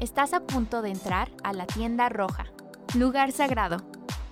[0.00, 2.46] Estás a punto de entrar a la tienda roja,
[2.94, 3.82] lugar sagrado,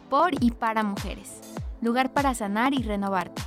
[0.08, 1.40] por y para mujeres,
[1.82, 3.42] lugar para sanar y renovarte.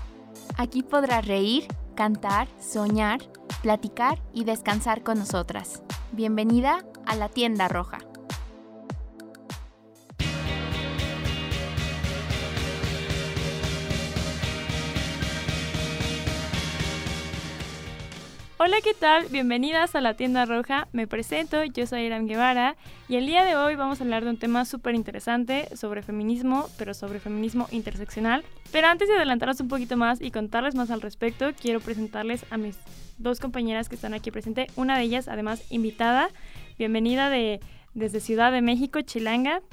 [0.55, 1.65] Aquí podrás reír,
[1.95, 3.21] cantar, soñar,
[3.63, 5.81] platicar y descansar con nosotras.
[6.11, 7.97] Bienvenida a la tienda roja.
[18.63, 19.25] Hola, ¿qué tal?
[19.31, 20.87] Bienvenidas a la tienda roja.
[20.91, 22.75] Me presento, yo soy Irán Guevara
[23.09, 26.69] y el día de hoy vamos a hablar de un tema súper interesante sobre feminismo,
[26.77, 28.43] pero sobre feminismo interseccional.
[28.71, 32.57] Pero antes de adelantarnos un poquito más y contarles más al respecto, quiero presentarles a
[32.57, 32.77] mis
[33.17, 34.71] dos compañeras que están aquí presentes.
[34.75, 36.29] Una de ellas, además, invitada.
[36.77, 37.61] Bienvenida de,
[37.95, 39.63] desde Ciudad de México, Chilanga.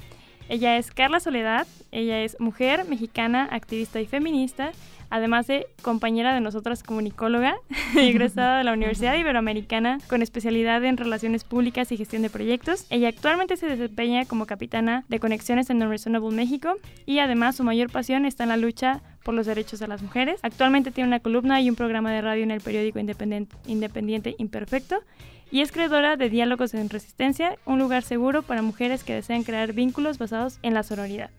[0.47, 4.71] Ella es Carla Soledad, ella es mujer mexicana, activista y feminista
[5.09, 7.55] además de compañera de nosotras comunicóloga,
[7.97, 12.85] egresada de la Universidad Iberoamericana con especialidad en relaciones públicas y gestión de proyectos.
[12.89, 17.89] Ella actualmente se desempeña como capitana de conexiones en Non-Reasonable México y además su mayor
[17.91, 20.39] pasión está en la lucha por los derechos de las mujeres.
[20.43, 25.03] Actualmente tiene una columna y un programa de radio en el periódico independiente, independiente Imperfecto
[25.51, 29.73] y es creadora de Diálogos en Resistencia, un lugar seguro para mujeres que desean crear
[29.73, 31.31] vínculos basados en la sororidad.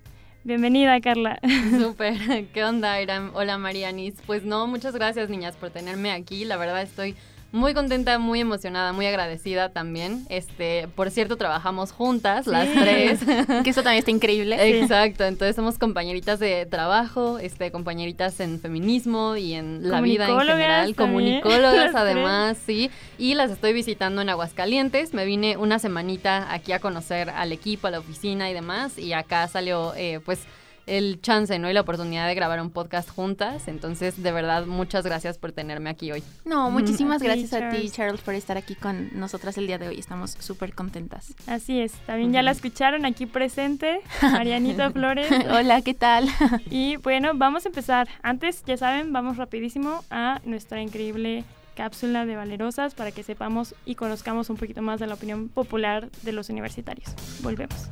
[0.42, 1.38] Bienvenida, Carla.
[1.78, 2.46] Súper.
[2.46, 3.30] ¿Qué onda, Iram?
[3.34, 4.14] Hola, Marianis.
[4.26, 6.46] Pues no, muchas gracias, niñas, por tenerme aquí.
[6.46, 7.14] La verdad estoy
[7.52, 10.24] muy contenta, muy emocionada, muy agradecida también.
[10.28, 13.20] Este, por cierto, trabajamos juntas las tres.
[13.64, 14.80] que eso también está increíble.
[14.80, 20.38] Exacto, entonces somos compañeritas de trabajo, este, compañeritas en feminismo y en la vida en
[20.38, 22.90] general, comunicólogas además, sí.
[23.18, 25.12] Y las estoy visitando en Aguascalientes.
[25.12, 28.96] Me vine una semanita aquí a conocer al equipo, a la oficina y demás.
[28.98, 30.40] Y acá salió, eh, pues
[30.86, 31.70] el chance, ¿no?
[31.70, 33.68] Y la oportunidad de grabar un podcast juntas.
[33.68, 36.22] Entonces, de verdad, muchas gracias por tenerme aquí hoy.
[36.44, 39.98] No, muchísimas gracias a ti, Charles, por estar aquí con nosotras el día de hoy.
[39.98, 41.34] Estamos súper contentas.
[41.46, 41.92] Así es.
[42.06, 45.30] También ya la escucharon aquí presente, Marianita Flores.
[45.50, 46.28] Hola, ¿qué tal?
[46.70, 48.08] y bueno, vamos a empezar.
[48.22, 53.94] Antes, ya saben, vamos rapidísimo a nuestra increíble cápsula de valerosas para que sepamos y
[53.94, 57.14] conozcamos un poquito más de la opinión popular de los universitarios.
[57.42, 57.90] Volvemos.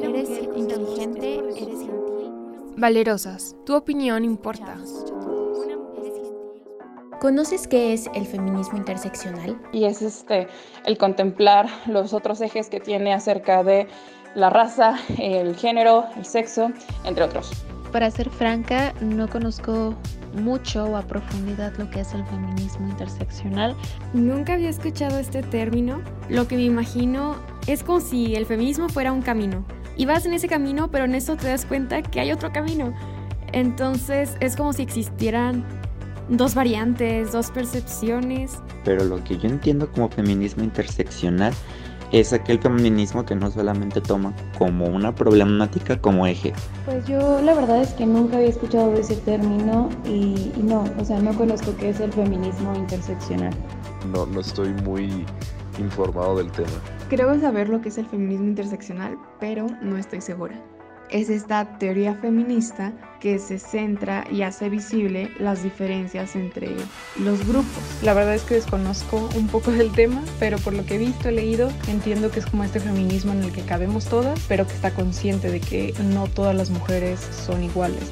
[0.00, 2.32] Eres inteligente, eres gentil.
[2.76, 4.76] Valerosas, tu opinión importa.
[7.20, 9.60] ¿Conoces qué es el feminismo interseccional?
[9.72, 10.46] Y es este
[10.84, 13.88] el contemplar los otros ejes que tiene acerca de
[14.36, 16.70] la raza, el género, el sexo,
[17.04, 17.50] entre otros.
[17.92, 19.94] Para ser franca, no conozco
[20.34, 23.74] mucho o a profundidad lo que es el feminismo interseccional.
[24.12, 26.02] Nunca había escuchado este término.
[26.28, 29.64] Lo que me imagino es como si el feminismo fuera un camino
[29.96, 32.92] y vas en ese camino, pero en eso te das cuenta que hay otro camino.
[33.52, 35.64] Entonces es como si existieran
[36.28, 38.58] dos variantes, dos percepciones.
[38.84, 41.54] Pero lo que yo entiendo como feminismo interseccional
[42.12, 46.52] es aquel feminismo que no solamente toma como una problemática como eje.
[46.84, 51.04] Pues yo la verdad es que nunca había escuchado ese término y, y no, o
[51.04, 53.52] sea, no conozco qué es el feminismo interseccional.
[54.12, 55.26] No, no estoy muy
[55.78, 56.68] informado del tema.
[57.08, 60.54] Creo saber lo que es el feminismo interseccional, pero no estoy segura.
[61.10, 66.76] Es esta teoría feminista que se centra y hace visible las diferencias entre
[67.18, 67.82] los grupos.
[68.02, 71.30] La verdad es que desconozco un poco del tema, pero por lo que he visto,
[71.30, 74.74] he leído, entiendo que es como este feminismo en el que cabemos todas, pero que
[74.74, 78.10] está consciente de que no todas las mujeres son iguales.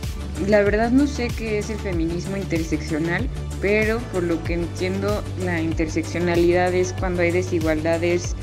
[0.48, 3.28] La verdad no sé qué es el feminismo interseccional,
[3.60, 8.34] pero por lo que entiendo la interseccionalidad es cuando hay desigualdades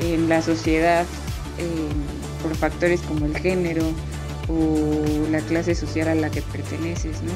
[0.00, 1.06] en la sociedad
[1.58, 1.88] eh,
[2.50, 3.84] por factores como el género
[4.48, 7.30] o la clase social a la que perteneces, ¿no?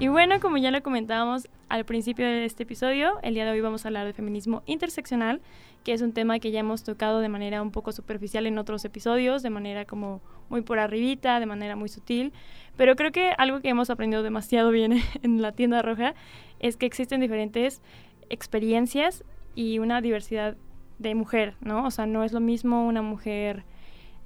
[0.00, 3.60] Y bueno, como ya lo comentábamos al principio de este episodio, el día de hoy
[3.60, 5.40] vamos a hablar de feminismo interseccional,
[5.84, 8.84] que es un tema que ya hemos tocado de manera un poco superficial en otros
[8.84, 12.32] episodios, de manera como muy por arribita, de manera muy sutil,
[12.76, 16.14] pero creo que algo que hemos aprendido demasiado bien en la tienda roja
[16.60, 17.82] es que existen diferentes
[18.30, 19.24] experiencias
[19.54, 20.56] y una diversidad
[20.98, 21.86] de mujer, ¿no?
[21.86, 23.64] O sea, no es lo mismo una mujer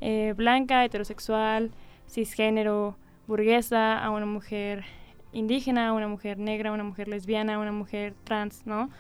[0.01, 1.73] eh, blanca, heterosexual,
[2.09, 2.97] cisgénero,
[3.27, 4.85] burguesa, a una mujer
[5.33, 8.91] indígena, una mujer negra, una mujer lesbiana, una mujer trans, ¿no?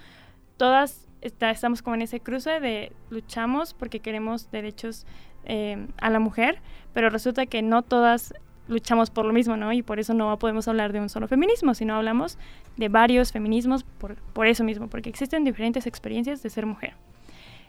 [0.56, 5.06] Todas estamos como en ese cruce de luchamos porque queremos derechos
[5.44, 6.60] eh, a la mujer,
[6.92, 8.34] pero resulta que no todas
[8.68, 9.72] luchamos por lo mismo, ¿no?
[9.72, 12.38] Y por eso no podemos hablar de un solo feminismo, sino hablamos
[12.76, 16.94] de varios feminismos por, por eso mismo, porque existen diferentes experiencias de ser mujer.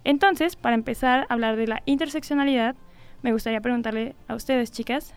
[0.04, 2.76] Entonces, para empezar a hablar de la interseccionalidad,
[3.22, 5.14] me gustaría preguntarle a ustedes, chicas,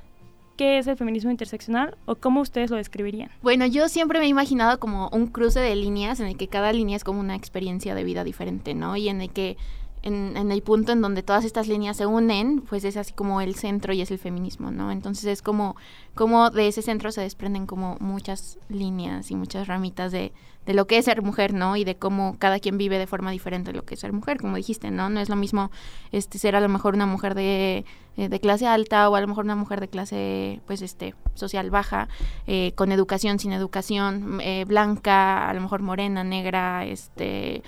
[0.57, 3.31] ¿qué es el feminismo interseccional o cómo ustedes lo describirían?
[3.43, 6.73] Bueno, yo siempre me he imaginado como un cruce de líneas en el que cada
[6.73, 8.97] línea es como una experiencia de vida diferente, ¿no?
[8.97, 9.57] Y en el que
[10.03, 13.55] en, el punto en donde todas estas líneas se unen, pues es así como el
[13.55, 14.91] centro y es el feminismo, ¿no?
[14.91, 15.77] Entonces es como,
[16.15, 20.33] como de ese centro se desprenden como muchas líneas y muchas ramitas de,
[20.67, 21.77] de lo que es ser mujer, ¿no?
[21.77, 24.57] Y de cómo cada quien vive de forma diferente lo que es ser mujer, como
[24.57, 25.09] dijiste, ¿no?
[25.09, 25.71] No es lo mismo
[26.13, 27.85] este ser a lo mejor una mujer de,
[28.17, 31.71] eh, de clase alta o a lo mejor una mujer de clase, pues, este, social
[31.71, 32.09] baja,
[32.47, 37.63] eh, con educación, sin educación, eh, blanca, a lo mejor morena, negra, este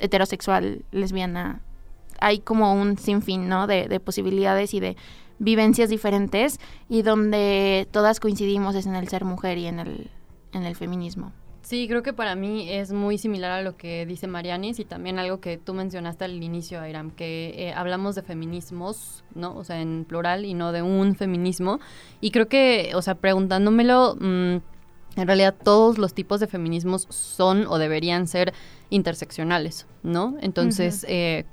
[0.00, 1.60] heterosexual, lesbiana.
[2.20, 3.66] Hay como un sinfín, ¿no?
[3.66, 4.96] De, de posibilidades y de
[5.38, 10.10] vivencias diferentes y donde todas coincidimos es en el ser mujer y en el,
[10.52, 11.32] en el feminismo.
[11.62, 15.18] Sí, creo que para mí es muy similar a lo que dice Marianis y también
[15.18, 19.56] algo que tú mencionaste al inicio, Airam, que eh, hablamos de feminismos, ¿no?
[19.56, 21.78] O sea, en plural y no de un feminismo.
[22.20, 24.56] Y creo que, o sea, preguntándomelo, mm,
[25.16, 28.52] en realidad todos los tipos de feminismos son o deberían ser
[28.90, 30.36] interseccionales, ¿no?
[30.40, 31.46] Entonces, eh,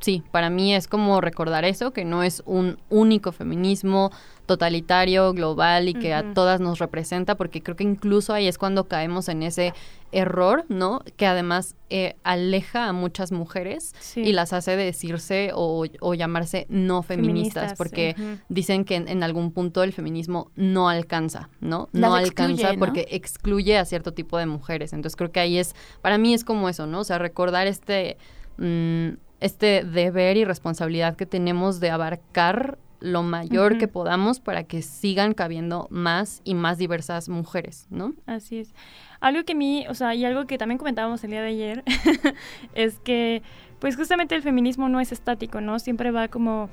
[0.00, 4.10] sí, para mí es como recordar eso, que no es un único feminismo
[4.46, 8.88] totalitario, global y que a todas nos representa, porque creo que incluso ahí es cuando
[8.88, 9.72] caemos en ese
[10.10, 11.02] error, ¿no?
[11.16, 17.74] Que además eh, aleja a muchas mujeres y las hace decirse o, llamarse no feministas,
[17.74, 18.16] porque
[18.48, 21.88] dicen que en, algún punto el feminismo no alcanza, ¿no?
[21.92, 24.92] no alcanza porque excluye a cierto tipo de mujeres.
[24.92, 27.00] Entonces creo que ahí es, para mí es como eso, ¿no?
[27.00, 28.16] O sea, recordar este...
[28.56, 34.82] Mm, este deber y responsabilidad que tenemos de abarcar lo mayor que podamos para que
[34.82, 38.14] sigan cabiendo más y más diversas mujeres, ¿no?
[38.26, 38.74] Así es.
[39.20, 41.84] Algo que a mí, o sea, y algo que también comentábamos el día de ayer,
[42.74, 43.42] es que,
[43.78, 45.78] pues justamente el feminismo no es estático, ¿no?
[45.78, 46.68] Siempre va como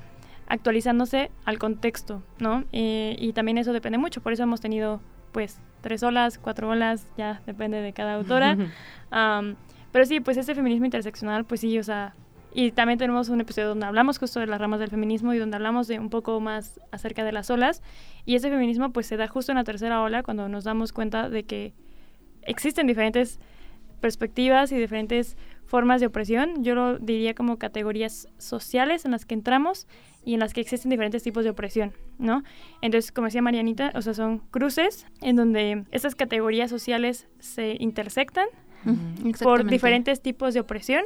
[0.46, 2.64] actualizándose al contexto, ¿no?
[2.72, 5.00] Eh, y también eso depende mucho, por eso hemos tenido,
[5.32, 8.56] pues, tres olas, cuatro olas, ya depende de cada autora.
[9.92, 12.14] pero sí, pues este feminismo interseccional, pues sí, o sea,
[12.52, 15.56] y también tenemos un episodio donde hablamos justo de las ramas del feminismo y donde
[15.56, 17.82] hablamos de un poco más acerca de las olas.
[18.24, 21.28] Y ese feminismo pues se da justo en la tercera ola cuando nos damos cuenta
[21.28, 21.74] de que
[22.42, 23.38] existen diferentes
[24.00, 25.36] perspectivas y diferentes
[25.66, 26.62] formas de opresión.
[26.64, 29.86] Yo lo diría como categorías sociales en las que entramos
[30.24, 32.42] y en las que existen diferentes tipos de opresión, ¿no?
[32.82, 38.46] Entonces, como decía Marianita, o sea, son cruces en donde esas categorías sociales se intersectan
[39.42, 41.04] por diferentes tipos de opresión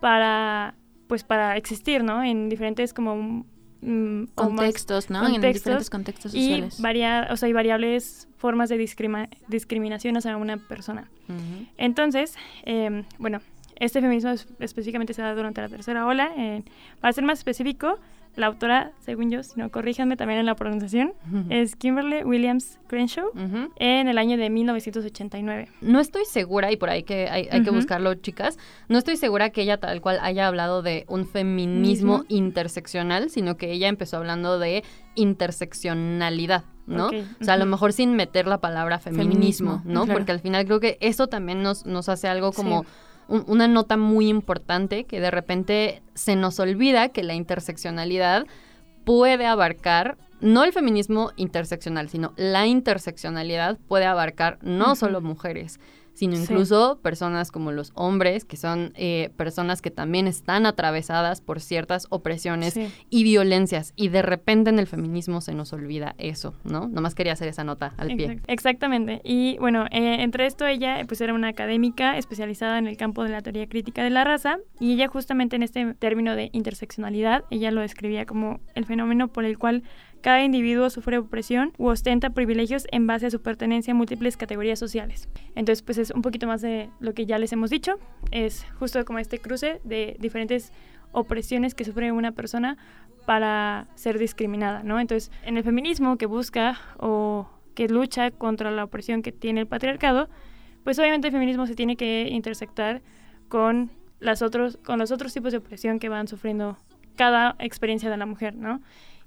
[0.00, 0.74] para
[1.06, 2.22] pues para existir, ¿no?
[2.22, 3.44] En diferentes como
[3.80, 5.26] mm, contextos, ¿no?
[5.26, 6.78] en diferentes contextos sociales.
[6.78, 11.10] Y varia, o sea, hay variables formas de discriminación hacia una persona.
[11.76, 13.40] Entonces, em, bueno,
[13.76, 16.30] este feminismo específicamente se da durante la tercera ola.
[17.00, 17.98] para ser más específico,
[18.36, 21.12] la autora, según yo, si no corríjanme también en la pronunciación,
[21.48, 23.30] es Kimberly Williams Crenshaw
[23.76, 25.68] en el año de 1989.
[25.80, 29.62] No estoy segura, y por ahí que hay, que buscarlo, chicas, no estoy segura que
[29.62, 34.84] ella tal cual haya hablado de un feminismo interseccional, sino que ella empezó hablando de
[35.14, 36.64] interseccionalidad.
[36.86, 37.08] ¿no?
[37.08, 40.06] O sea, a lo mejor sin meter la palabra feminismo, ¿no?
[40.06, 42.84] Porque al final creo que eso también nos, nos hace algo como
[43.30, 48.46] una nota muy importante que de repente se nos olvida que la interseccionalidad
[49.04, 55.78] puede abarcar no el feminismo interseccional, sino la interseccionalidad puede abarcar no solo mujeres,
[56.14, 61.60] sino incluso personas como los hombres, que son eh, personas que también están atravesadas por
[61.60, 63.92] ciertas opresiones y violencias.
[63.96, 66.88] Y de repente en el feminismo se nos olvida eso, ¿no?
[66.88, 68.40] Nomás quería hacer esa nota al pie.
[68.46, 69.20] Exactamente.
[69.24, 73.30] Y bueno, eh, entre esto ella pues era una académica especializada en el campo de
[73.30, 77.70] la teoría crítica de la raza y ella justamente en este término de interseccionalidad, ella
[77.70, 79.82] lo describía como el fenómeno por el cual
[80.20, 84.78] cada individuo sufre opresión u ostenta privilegios en base a su pertenencia a múltiples categorías
[84.78, 85.28] sociales.
[85.54, 87.98] Entonces, pues es un poquito más de lo que ya les hemos dicho.
[88.30, 90.72] Es justo como este cruce de diferentes
[91.12, 92.76] opresiones que sufre una persona
[93.26, 95.00] para ser discriminada, ¿no?
[95.00, 99.66] Entonces, en el feminismo que busca o que lucha contra la opresión que tiene el
[99.66, 100.28] patriarcado,
[100.84, 103.02] pues obviamente el feminismo se tiene que intersectar
[103.48, 106.76] con las otros con los otros tipos de opresión que van sufriendo
[107.16, 108.80] cada experiencia de la mujer, ¿no?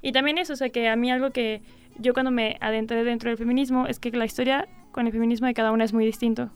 [0.03, 1.61] Y también eso, o sea, que a mí algo que
[1.97, 5.53] yo cuando me adentré dentro del feminismo es que la historia con el feminismo de
[5.53, 6.51] cada una es muy distinto.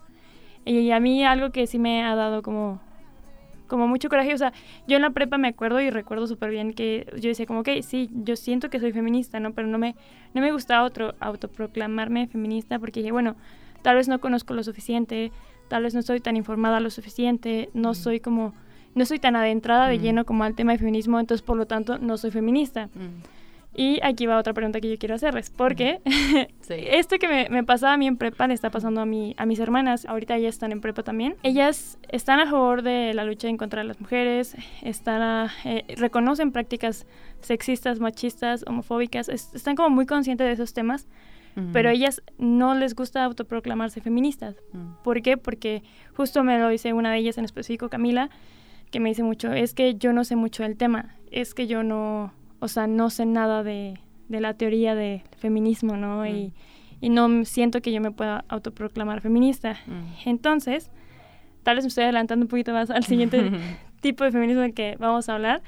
[0.65, 2.81] Y a mí algo que sí me ha dado como,
[3.67, 4.51] como mucho coraje, o sea,
[4.85, 7.69] yo en la prepa me acuerdo y recuerdo súper bien que yo decía como, ok,
[7.83, 9.53] sí, yo siento que soy feminista, ¿no?
[9.53, 9.95] Pero no me,
[10.33, 13.37] no me gustaba otro, autoproclamarme feminista porque dije, bueno,
[13.81, 15.31] tal vez no conozco lo suficiente,
[15.69, 18.53] tal vez no estoy tan informada lo suficiente, no soy como
[18.97, 21.99] no estoy tan adentrada de lleno como al tema de feminismo, entonces por lo tanto
[21.99, 22.89] no soy feminista.
[23.79, 26.01] Y aquí va otra pregunta que yo quiero hacerles, porque
[26.67, 29.45] esto que me, me, pasaba a mí en prepa le está pasando a, mí, a
[29.45, 31.35] mis hermanas, ahorita ellas están en prepa también.
[31.43, 36.51] Ellas están a favor de la lucha en contra de las mujeres, están eh, reconocen
[36.51, 37.05] prácticas
[37.41, 41.07] sexistas, machistas, homofóbicas, están como muy conscientes de esos temas,
[41.71, 44.55] pero a ellas no les gusta autoproclamarse feministas.
[45.03, 45.37] ¿Por qué?
[45.37, 45.83] Porque
[46.15, 48.31] justo me lo dice una de ellas en específico, Camila,
[48.89, 51.83] que me dice mucho, es que yo no sé mucho del tema, es que yo
[51.83, 53.99] no o sea, no sé nada de,
[54.29, 56.25] la teoría del feminismo, ¿no?
[56.25, 56.53] Y,
[57.01, 59.77] no siento que yo me pueda autoproclamar feminista.
[60.25, 60.89] Entonces,
[61.63, 63.51] tal vez me estoy adelantando un poquito más al siguiente
[64.01, 65.61] tipo de feminismo del que vamos a hablar,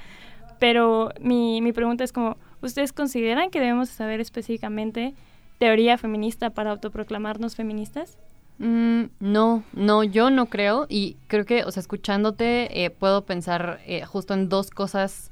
[0.58, 5.14] pero mi, mi pregunta es como, ¿ustedes consideran que debemos saber específicamente
[5.58, 8.18] teoría feminista para autoproclamarnos feministas?
[8.58, 13.80] Mm, no, no, yo no creo y creo que, o sea, escuchándote eh, puedo pensar
[13.86, 15.29] eh, justo en dos cosas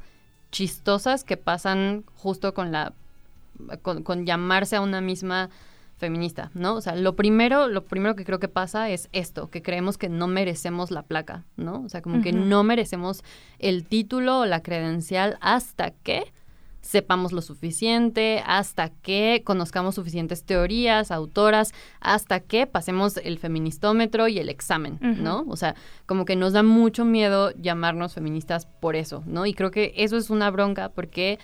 [0.51, 2.93] chistosas que pasan justo con la
[3.83, 5.51] con, llamarse a una misma
[5.97, 6.75] feminista, ¿no?
[6.75, 10.09] O sea, lo primero, lo primero que creo que pasa es esto, que creemos que
[10.09, 11.83] no merecemos la placa, ¿no?
[11.85, 13.25] O sea, como que no merecemos
[13.59, 16.33] el título o la credencial hasta que
[16.81, 24.39] sepamos lo suficiente, hasta que conozcamos suficientes teorías, autoras, hasta que pasemos el feministómetro y
[24.39, 25.45] el examen, ¿no?
[25.49, 25.75] O sea,
[26.07, 29.47] como que nos da mucho miedo llamarnos feministas por eso, ¿no?
[29.47, 31.39] Y creo que eso es una bronca porque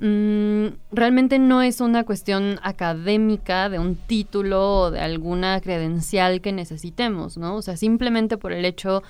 [0.00, 6.52] mm, realmente no es una cuestión académica de un título o de alguna credencial que
[6.52, 7.56] necesitemos, ¿no?
[7.56, 9.02] O sea, simplemente por el hecho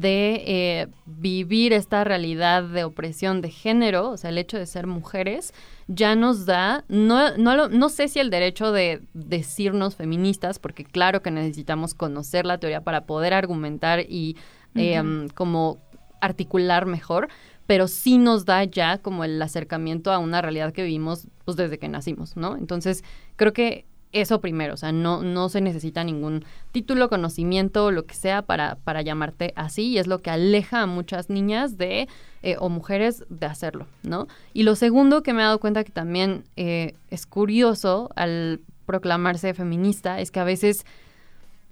[0.00, 4.86] de eh, vivir esta realidad de opresión de género, o sea, el hecho de ser
[4.86, 5.54] mujeres,
[5.88, 11.22] ya nos da, no, no, no sé si el derecho de decirnos feministas, porque claro
[11.22, 14.36] que necesitamos conocer la teoría para poder argumentar y
[14.74, 15.78] em, como
[16.20, 17.28] articular mejor,
[17.66, 21.78] pero sí nos da ya como el acercamiento a una realidad que vivimos pues, desde
[21.78, 22.58] que nacimos, ¿no?
[22.58, 23.02] Entonces,
[23.36, 28.14] creo que eso primero, o sea, no, no se necesita ningún título, conocimiento lo que
[28.14, 32.08] sea para, para llamarte así y es lo que aleja a muchas niñas de
[32.42, 34.28] eh, o mujeres de hacerlo, ¿no?
[34.52, 39.52] Y lo segundo que me he dado cuenta que también eh, es curioso al proclamarse
[39.52, 40.86] feminista es que a veces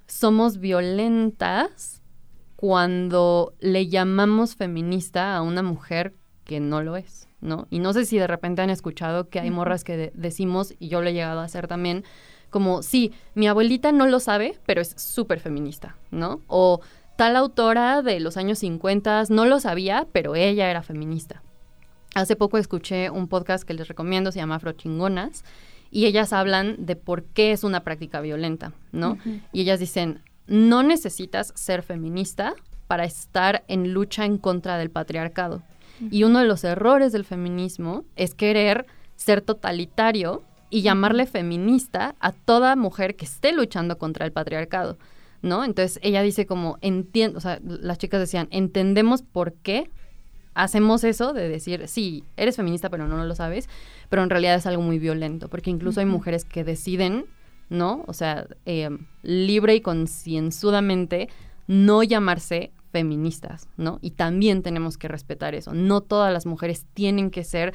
[0.07, 2.03] somos violentas
[2.57, 6.15] cuando le llamamos feminista a una mujer
[6.45, 7.29] que no lo es.
[7.45, 7.69] ¿No?
[7.71, 11.03] Y no sé si de repente han escuchado que hay morras que decimos, y yo
[11.03, 12.05] lo he llegado a hacer también,
[12.51, 16.41] como, sí, mi abuelita no lo sabe, pero es súper feminista, ¿no?
[16.47, 16.81] O
[17.17, 21.43] tal autora de los años 50 no lo sabía, pero ella era feminista.
[22.15, 25.45] Hace poco escuché un podcast que les recomiendo, se llama Afrochingonas,
[25.91, 29.19] y ellas hablan de por qué es una práctica violenta, ¿no?
[29.53, 32.55] Y ellas dicen, no necesitas ser feminista
[32.87, 35.63] para estar en lucha en contra del patriarcado.
[36.11, 38.87] Y uno de los errores del feminismo es querer
[39.17, 44.99] ser totalitario y llamarle feminista a toda mujer que esté luchando contra el patriarcado,
[45.41, 45.65] ¿no?
[45.65, 49.91] Entonces ella dice como, entiendo, o sea, las chicas decían, entendemos por qué
[50.55, 53.69] hacemos eso de decir, sí, eres feminista pero no, lo sabes,
[54.09, 57.27] pero en realidad es algo muy violento, porque incluso hay mujeres que deciden,
[57.69, 58.05] ¿no?
[58.07, 58.91] O sea, eh,
[59.23, 61.29] libre y concienzudamente
[61.67, 63.99] no llamarse feministas, ¿no?
[64.03, 65.75] Y también tenemos que respetar eso.
[65.75, 67.75] No todas las mujeres tienen que ser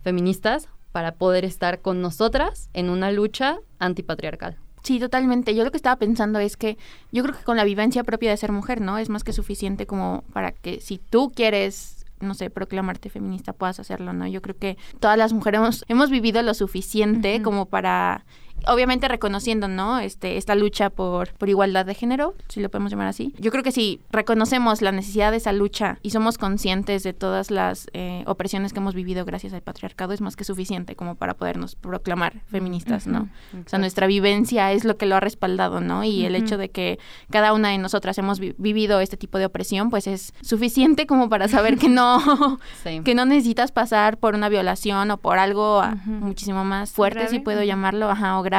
[0.00, 4.56] feministas para poder estar con nosotras en una lucha antipatriarcal.
[4.82, 5.54] Sí, totalmente.
[5.54, 6.78] Yo lo que estaba pensando es que
[7.12, 8.96] yo creo que con la vivencia propia de ser mujer, ¿no?
[8.96, 13.80] Es más que suficiente como para que si tú quieres no sé, proclamarte feminista, puedas
[13.80, 14.26] hacerlo, ¿no?
[14.26, 18.24] Yo creo que todas las mujeres hemos, vivido lo suficiente como para
[18.66, 19.98] obviamente reconociendo, ¿no?
[19.98, 23.34] Este, esta lucha por, por igualdad de género, si lo podemos llamar así.
[23.38, 27.50] Yo creo que si reconocemos la necesidad de esa lucha y somos conscientes de todas
[27.50, 31.34] las eh, opresiones que hemos vivido gracias al patriarcado, es más que suficiente como para
[31.34, 33.28] podernos proclamar feministas, ¿no?
[33.54, 36.04] O sea, nuestra vivencia es lo que lo ha respaldado, ¿no?
[36.04, 36.98] Y el hecho de que
[37.30, 41.48] cada una de nosotras hemos vivido este tipo de opresión, pues es suficiente como para
[41.48, 42.58] saber que no,
[43.04, 47.62] que no necesitas pasar por una violación o por algo muchísimo más fuerte, si puedo
[47.62, 48.53] llamarlo, ajá, o grave,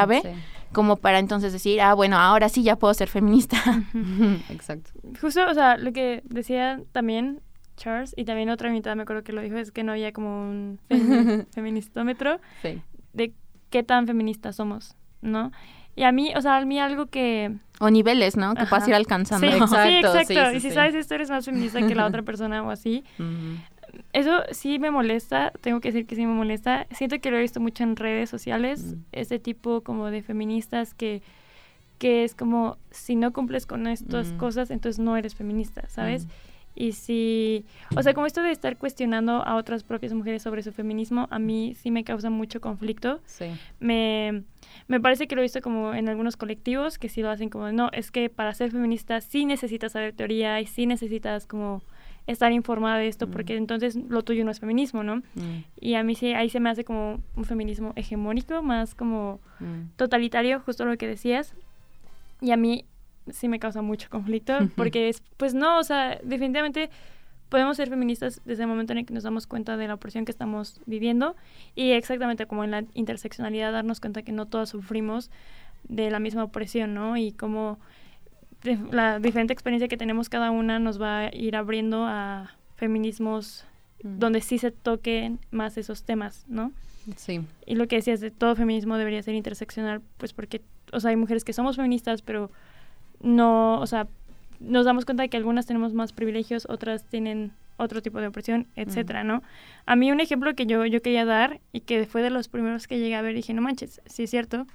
[0.72, 3.58] como para entonces decir, ah, bueno, ahora sí ya puedo ser feminista.
[4.50, 4.92] Exacto.
[5.22, 7.42] Justo, o sea, lo que decía también
[7.78, 10.50] Charles, y también otra mitad me acuerdo que lo dijo, es que no había como
[10.50, 10.80] un
[11.54, 12.40] feministómetro
[13.14, 13.34] de
[13.70, 15.52] qué tan feministas somos, ¿no?
[15.98, 17.56] Y a mí, o sea, a mí algo que...
[17.80, 18.54] O niveles, ¿no?
[18.54, 19.48] Que puedas ir alcanzando.
[19.48, 20.52] Sí, exacto.
[20.54, 23.06] y si sabes esto eres más feminista que la otra persona o así
[24.15, 26.88] eso sí me molesta, tengo que decir que sí me molesta.
[26.91, 31.22] Siento que lo he visto mucho en redes sociales, ese tipo como de feministas que,
[31.98, 36.27] que es como, si no cumples con estas cosas, entonces no eres feminista, ¿sabes?
[36.75, 40.72] Y si, o sea, como esto de estar cuestionando a otras propias mujeres sobre su
[40.72, 43.19] feminismo, a mí sí me causa mucho conflicto.
[43.25, 43.48] Sí.
[43.81, 44.43] Me,
[44.88, 47.69] me parece que lo he visto como en algunos colectivos que sí lo hacen como,
[47.74, 51.81] no, es que para ser feminista sí necesitas saber teoría y sí necesitas como
[52.27, 55.22] estar informada de esto, porque entonces lo tuyo no es feminismo, ¿no?
[55.79, 59.39] Y a mí sí, ahí se me hace como un feminismo hegemónico, más como
[59.96, 61.53] totalitario, justo lo que decías.
[62.41, 62.86] Y a mí
[63.32, 66.89] sí me causa mucho conflicto, porque es, pues no, o sea, definitivamente
[67.50, 70.25] podemos ser feministas desde el momento en el que nos damos cuenta de la opresión
[70.25, 71.36] que estamos viviendo
[71.75, 75.29] y exactamente como en la interseccionalidad darnos cuenta que no todas sufrimos
[75.88, 77.17] de la misma opresión, ¿no?
[77.17, 77.79] Y como
[78.91, 83.65] la diferente experiencia que tenemos cada una nos va a ir abriendo a feminismos
[84.03, 86.72] donde sí se toquen más esos temas, ¿no?
[87.15, 87.41] Sí.
[87.65, 91.15] Y lo que decías de todo feminismo debería ser interseccional, pues porque, o sea, hay
[91.15, 92.51] mujeres que somos feministas, pero
[93.22, 94.07] no, o sea,
[94.60, 98.67] nos damos cuenta de que algunas tenemos más privilegios, otras tienen otro tipo de opresión,
[98.75, 99.43] etcétera, ¿no?
[99.86, 102.88] A mí un ejemplo que yo, yo quería dar y que fue de los primeros
[102.88, 104.65] que llegué a ver dije, no manches, sí es cierto,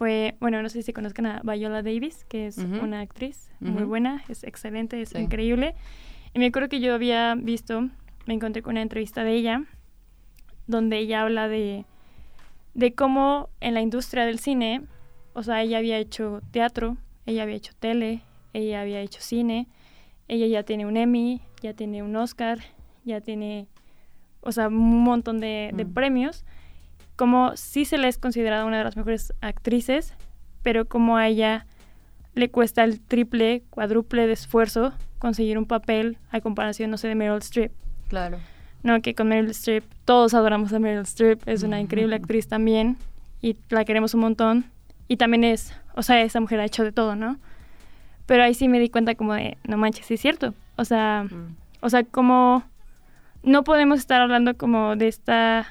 [0.00, 4.24] fue, bueno, no sé si conozcan a Viola Davis, que es una actriz muy buena,
[4.30, 5.74] es excelente, es increíble.
[6.32, 7.82] Y me acuerdo que yo había visto,
[8.24, 9.64] me encontré con una entrevista de ella,
[10.66, 11.84] donde ella habla de,
[12.72, 14.84] de cómo en la industria del cine,
[15.34, 18.22] o sea, ella había hecho teatro, ella había hecho tele,
[18.54, 19.68] ella había hecho cine,
[20.28, 22.60] ella ya tiene un Emmy, ya tiene un Oscar,
[23.04, 23.66] ya tiene,
[24.40, 25.92] o sea, un montón de, de mm.
[25.92, 26.46] premios.
[27.20, 30.14] Como sí se le es considerada una de las mejores actrices,
[30.62, 31.66] pero como a ella
[32.32, 37.14] le cuesta el triple, cuádruple de esfuerzo conseguir un papel a comparación, no sé, de
[37.14, 37.72] Meryl Streep.
[38.08, 38.38] Claro.
[38.82, 42.96] No, que con Meryl Streep, todos adoramos a Meryl Streep, es una increíble actriz también
[43.42, 44.64] y la queremos un montón.
[45.06, 47.36] Y también es, o sea, esa mujer ha hecho de todo, ¿no?
[48.24, 50.54] Pero ahí sí me di cuenta como de, no manches, sí es cierto.
[50.76, 51.26] O sea,
[51.82, 52.64] o sea, como
[53.42, 55.66] no podemos estar hablando como de esta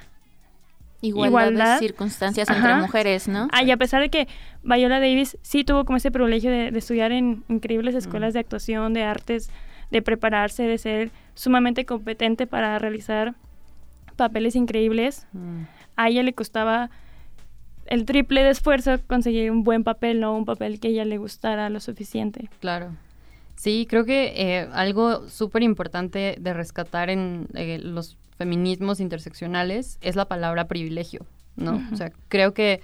[1.01, 3.48] igualdad, de circunstancias entre mujeres, ¿no?
[3.51, 4.27] Ah, y a pesar de que
[4.63, 8.35] Viola Davis sí tuvo como ese privilegio de, estudiar en increíbles escuelas mm.
[8.35, 9.50] de actuación, de artes,
[9.92, 13.35] de prepararse, de ser sumamente competente para realizar
[14.16, 15.62] papeles increíbles, mm.
[15.96, 16.90] a ella le costaba
[17.85, 21.18] el triple de esfuerzo conseguir un buen papel, no un papel que a ella le
[21.18, 22.50] gustara lo suficiente.
[22.59, 22.92] Claro.
[23.55, 30.15] Sí, creo que eh, algo súper importante de rescatar en eh, los feminismos interseccionales es
[30.15, 31.25] la palabra privilegio,
[31.57, 31.85] ¿no?
[31.91, 32.79] O sea, creo que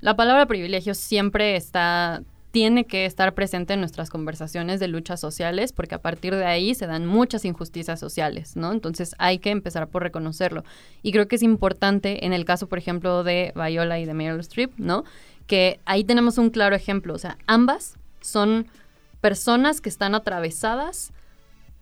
[0.00, 5.72] la palabra privilegio siempre está tiene que estar presente en nuestras conversaciones de luchas sociales,
[5.72, 8.72] porque a partir de ahí se dan muchas injusticias sociales, ¿no?
[8.72, 10.64] Entonces hay que empezar por reconocerlo.
[11.02, 14.40] Y creo que es importante en el caso, por ejemplo, de Viola y de Meryl
[14.40, 15.04] Streep, ¿no?
[15.46, 18.66] Que ahí tenemos un claro ejemplo, o sea, ambas son
[19.20, 21.12] personas que están atravesadas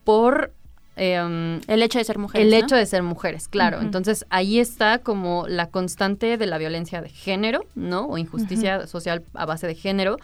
[0.02, 0.52] por
[0.96, 2.46] em, el hecho de ser mujeres.
[2.46, 3.80] El hecho de ser mujeres, claro.
[3.80, 8.06] Entonces ahí está como la constante de la violencia de género, ¿no?
[8.06, 10.18] O injusticia social a base de género,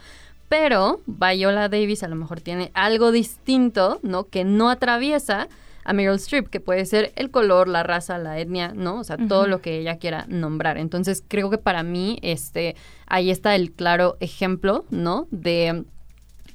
[0.48, 4.24] pero Viola Davis a lo mejor tiene algo distinto, ¿no?
[4.24, 5.48] Que no atraviesa
[5.84, 8.98] a Meryl Streep, que puede ser el color, la raza, la etnia, ¿no?
[8.98, 10.76] O sea, todo lo que ella quiera nombrar.
[10.76, 15.26] Entonces, creo que para mí, este, ahí está el claro ejemplo, ¿no?
[15.30, 15.84] De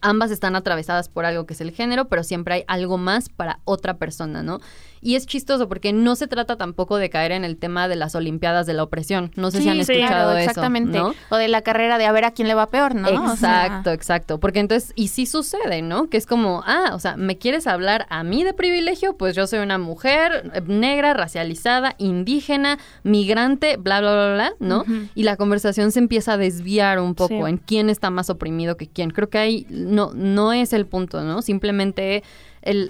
[0.05, 3.59] ambas están atravesadas por algo que es el género, pero siempre hay algo más para
[3.65, 4.59] otra persona, ¿no?
[5.05, 8.15] Y es chistoso porque no se trata tampoco de caer en el tema de las
[8.15, 9.31] Olimpiadas de la opresión.
[9.35, 10.49] No sé si han escuchado eso.
[10.49, 10.99] Exactamente.
[11.29, 13.07] O de la carrera de a ver a quién le va peor, ¿no?
[13.31, 14.39] Exacto, exacto.
[14.39, 16.09] Porque entonces, y sí sucede, ¿no?
[16.09, 19.15] Que es como, ah, o sea, ¿me quieres hablar a mí de privilegio?
[19.15, 24.85] Pues yo soy una mujer eh, negra, racializada, indígena, migrante, bla, bla, bla, bla, ¿no?
[25.13, 28.87] Y la conversación se empieza a desviar un poco en quién está más oprimido que
[28.87, 29.11] quién.
[29.11, 31.43] Creo que ahí no, no es el punto, ¿no?
[31.43, 32.23] Simplemente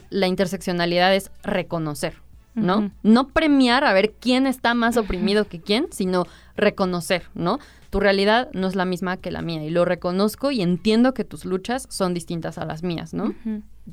[0.09, 2.15] la interseccionalidad es reconocer,
[2.53, 2.91] ¿no?
[3.03, 7.59] No premiar a ver quién está más oprimido que quién, sino reconocer, ¿no?
[7.89, 11.23] Tu realidad no es la misma que la mía y lo reconozco y entiendo que
[11.23, 13.33] tus luchas son distintas a las mías, ¿no?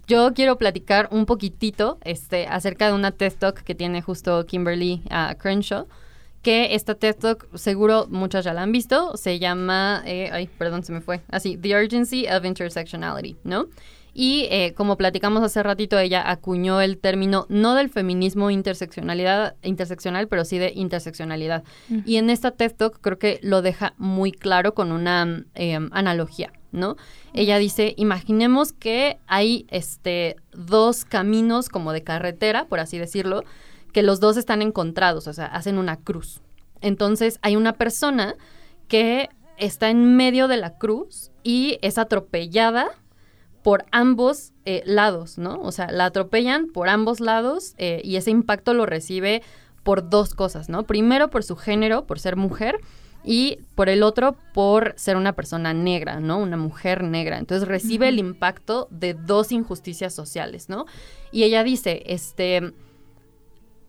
[0.06, 5.02] Yo quiero platicar un poquitito este, acerca de una TED Talk que tiene justo Kimberly
[5.06, 5.86] uh, Crenshaw,
[6.42, 10.82] que esta TED Talk seguro muchas ya la han visto, se llama, eh, ay, perdón,
[10.82, 13.66] se me fue, así, The Urgency of Intersectionality, ¿no?
[14.14, 20.28] Y eh, como platicamos hace ratito, ella acuñó el término no del feminismo interseccionalidad, interseccional,
[20.28, 21.64] pero sí de interseccionalidad.
[22.04, 26.52] Y en esta TED Talk creo que lo deja muy claro con una em, analogía,
[26.72, 26.96] ¿no?
[27.32, 33.44] Ella dice, imaginemos que hay este, dos caminos como de carretera, por así decirlo,
[33.92, 36.42] que los dos están encontrados, o sea, hacen una cruz.
[36.82, 38.34] Entonces hay una persona
[38.88, 42.88] que está en medio de la cruz y es atropellada
[43.62, 45.60] por ambos eh, lados, ¿no?
[45.60, 49.42] O sea, la atropellan por ambos lados eh, y ese impacto lo recibe
[49.82, 50.84] por dos cosas, ¿no?
[50.84, 52.80] Primero por su género, por ser mujer,
[53.24, 56.38] y por el otro por ser una persona negra, ¿no?
[56.38, 57.38] Una mujer negra.
[57.38, 60.86] Entonces recibe el impacto de dos injusticias sociales, ¿no?
[61.30, 62.72] Y ella dice, este,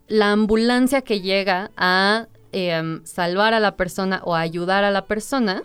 [0.07, 5.05] la ambulancia que llega a em, salvar a la persona o a ayudar a la
[5.05, 5.63] persona,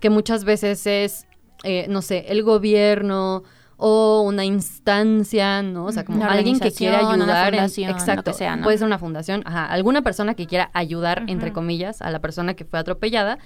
[0.00, 1.26] que muchas veces es,
[1.62, 3.42] eh, no sé, el gobierno
[3.76, 5.86] o una instancia, ¿no?
[5.86, 7.52] O sea, como alguien que quiera ayudar.
[7.52, 8.32] Una exacto.
[8.32, 9.66] sea, Puede ser una fundación, ajá.
[9.66, 13.38] Alguna persona que quiera ayudar, entre comillas, a la persona que fue atropellada.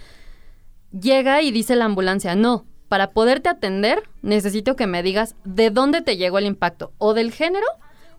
[0.93, 6.03] Llega y dice la ambulancia, no, para poderte atender, necesito que me digas de dónde
[6.03, 7.67] te llegó el impacto, o del género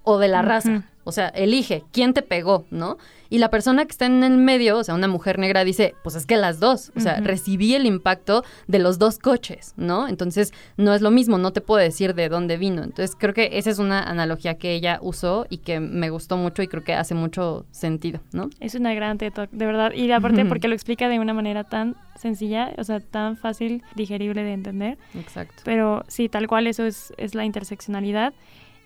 [0.04, 0.86] o de la raza.
[1.08, 2.98] O sea, elige quién te pegó, ¿no?
[3.30, 6.16] Y la persona que está en el medio, o sea, una mujer negra dice, pues
[6.16, 10.08] es que las dos, o sea, recibí el impacto de los dos coches, ¿no?
[10.08, 12.84] Entonces, no es lo mismo, no te puedo decir de dónde vino.
[12.84, 16.62] Entonces, creo que esa es una analogía que ella usó y que me gustó mucho
[16.62, 18.50] y creo que hace mucho sentido, ¿no?
[18.60, 19.92] Es una gran TED de verdad.
[19.94, 24.44] Y aparte porque lo explica de una manera tan sencilla, o sea, tan fácil, digerible
[24.44, 24.98] de entender.
[25.16, 25.64] Exacto.
[25.66, 28.34] Pero sí, tal cual eso es, es la interseccionalidad.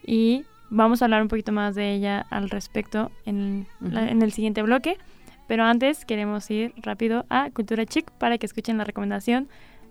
[0.05, 4.61] Y Vamos a hablar un poquito más de ella al respecto en, en el siguiente
[4.61, 4.97] bloque,
[5.45, 9.49] pero antes queremos ir rápido a Cultura Chic para que escuchen la recomendación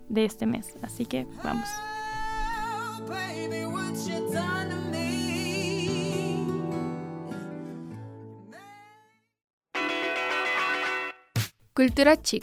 [0.08, 0.74] de este mes.
[0.80, 1.68] Así que vamos.
[11.74, 12.42] Cultura Chic,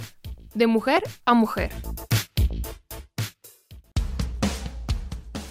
[0.54, 1.72] de mujer a mujer.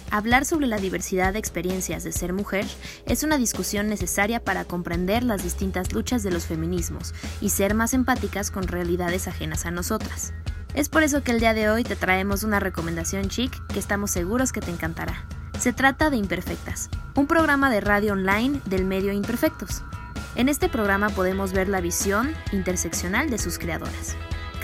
[0.09, 2.65] Hablar sobre la diversidad de experiencias de ser mujer
[3.05, 7.93] es una discusión necesaria para comprender las distintas luchas de los feminismos y ser más
[7.93, 10.33] empáticas con realidades ajenas a nosotras.
[10.73, 14.11] Es por eso que el día de hoy te traemos una recomendación chic que estamos
[14.11, 15.25] seguros que te encantará.
[15.59, 19.81] Se trata de Imperfectas, un programa de radio online del medio Imperfectos.
[20.35, 24.15] En este programa podemos ver la visión interseccional de sus creadoras.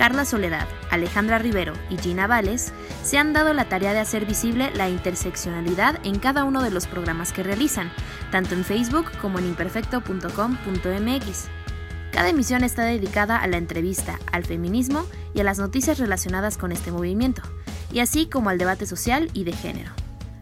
[0.04, 2.74] Carla Soledad, Alejandra Rivero y Gina Vales
[3.06, 6.88] se han dado la tarea de hacer visible la interseccionalidad en cada uno de los
[6.88, 7.90] programas que realizan,
[8.30, 11.46] tanto en Facebook como en imperfecto.com.mx.
[12.12, 16.74] Cada emisión está dedicada a la entrevista, al feminismo y a las noticias relacionadas con
[16.74, 17.42] este movimiento,
[17.90, 19.94] y así como al debate social y de género.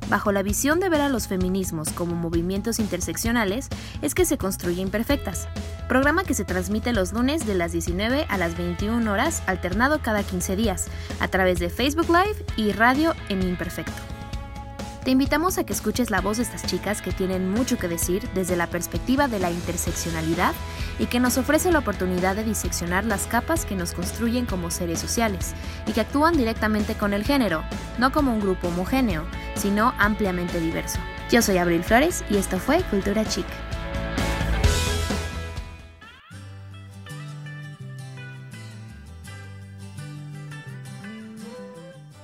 [0.10, 3.68] Bajo la visión de ver a los feminismos como movimientos interseccionales
[4.02, 5.48] es que se construye Imperfectas,
[5.92, 10.24] programa que se transmite los lunes de las 19 a las 21 horas, alternado cada
[10.24, 10.88] 15 días,
[11.20, 13.92] a través de Facebook Live y radio en Imperfecto.
[15.04, 18.26] Te invitamos a que escuches la voz de estas chicas que tienen mucho que decir
[18.34, 20.54] desde la perspectiva de la interseccionalidad
[20.98, 24.98] y que nos ofrece la oportunidad de diseccionar las capas que nos construyen como seres
[24.98, 25.52] sociales
[25.88, 27.66] y que actúan directamente con el género,
[27.98, 29.26] no como un grupo homogéneo,
[29.56, 31.00] sino ampliamente diverso.
[31.30, 33.71] Yo soy Abril Flores y esto fue Cultura Chic.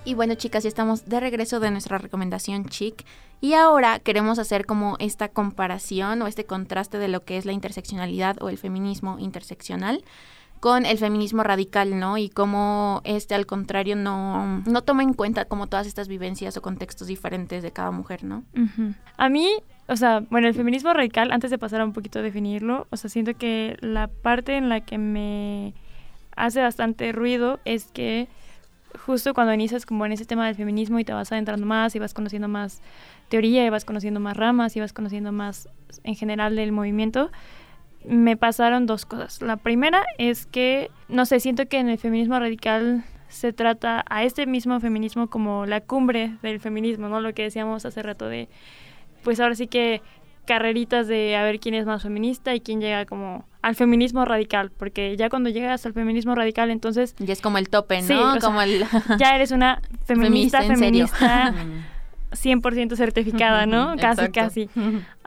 [0.07, 3.03] Y bueno, chicas, ya estamos de regreso de nuestra recomendación chic.
[3.41, 7.51] Y ahora queremos hacer como esta comparación o este contraste de lo que es la
[7.51, 10.05] interseccionalidad o el feminismo interseccional
[10.61, 12.17] con el feminismo radical, ¿no?
[12.17, 16.61] Y cómo este, al contrario, no, no toma en cuenta como todas estas vivencias o
[16.61, 18.45] contextos diferentes de cada mujer, ¿no?
[19.17, 19.57] A mí,
[19.89, 22.95] o sea, bueno, el feminismo radical, antes de pasar a un poquito a definirlo, o
[22.95, 25.73] sea, siento que la parte en la que me
[26.37, 28.29] hace bastante ruido es que
[28.97, 31.99] justo cuando inicias como en ese tema del feminismo y te vas adentrando más y
[31.99, 32.81] vas conociendo más
[33.29, 35.69] teoría y vas conociendo más ramas y vas conociendo más
[36.03, 37.31] en general del movimiento,
[38.05, 39.41] me pasaron dos cosas.
[39.41, 44.23] La primera es que, no sé, siento que en el feminismo radical se trata a
[44.23, 47.19] este mismo feminismo como la cumbre del feminismo, ¿no?
[47.19, 48.47] Lo que decíamos hace rato de,
[49.23, 50.01] pues ahora sí que
[50.47, 54.71] carreritas de a ver quién es más feminista y quién llega como al feminismo radical,
[54.71, 57.15] porque ya cuando llegas al feminismo radical, entonces...
[57.19, 58.39] Ya es como el tope, ¿no?
[58.39, 58.83] como el...
[59.19, 61.53] ya eres una feminista, feminista.
[62.31, 63.95] 100% certificada, ¿no?
[63.97, 64.69] casi, casi.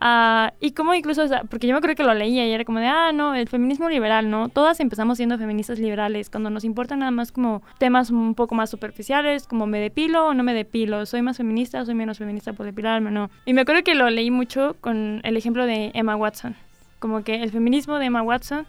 [0.02, 2.64] Ah, y como incluso, o sea, porque yo me creo que lo leía y era
[2.64, 4.48] como de, ah, no, el feminismo liberal, ¿no?
[4.48, 8.70] Todas empezamos siendo feministas liberales, cuando nos importan nada más como temas un poco más
[8.70, 12.54] superficiales, como me depilo o no me depilo, soy más feminista o soy menos feminista
[12.54, 13.30] por depilarme, ¿no?
[13.44, 16.56] Y me acuerdo que lo leí mucho con el ejemplo de Emma Watson,
[16.98, 18.66] como que el feminismo de Emma Watson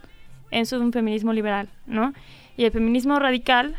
[0.52, 2.13] es un feminismo liberal, ¿no?
[2.58, 3.74] Y el feminismo radical,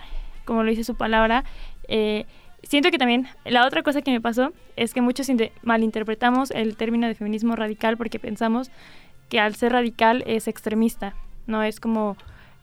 [0.47, 1.45] como lo dice su palabra,
[1.89, 2.25] eh,
[2.73, 5.27] siento que también la otra cosa que me pasó es que muchos
[5.63, 8.71] malinterpretamos el término de feminismo radical porque pensamos
[9.29, 11.15] que al ser radical es extremista,
[11.47, 12.17] no es como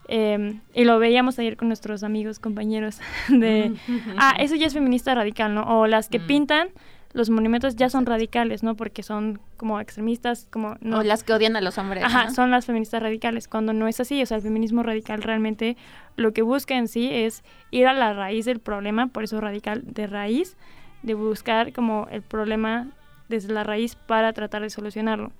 [0.07, 3.75] em, y lo veíamos ayer con nuestros amigos, compañeros, de,
[4.17, 5.61] ah, eso ya es feminista radical, ¿no?
[5.79, 6.25] O las que mm.
[6.25, 6.69] pintan
[7.13, 8.75] los movimientos ya son radicales, ¿no?
[8.75, 10.75] Porque son como extremistas, como...
[10.81, 10.99] No.
[10.99, 12.03] O las que odian a los hombres.
[12.03, 14.21] Ajá, son las feministas radicales, cuando no es así.
[14.21, 15.75] O sea, el feminismo radical realmente
[16.17, 19.81] lo que busca en sí es ir a la raíz del problema, por eso radical
[19.85, 20.55] de raíz,
[21.01, 22.87] de buscar como el problema
[23.27, 25.31] desde la raíz para tratar de solucionarlo.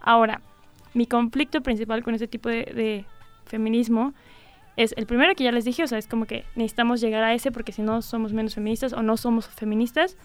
[0.00, 0.40] Ahora,
[0.92, 3.04] mi conflicto principal con este tipo de, de
[3.46, 4.12] feminismo
[4.76, 7.34] es el primero que ya les dije, o sea, es como que necesitamos llegar a
[7.34, 10.16] ese porque si no somos menos feministas o no somos feministas.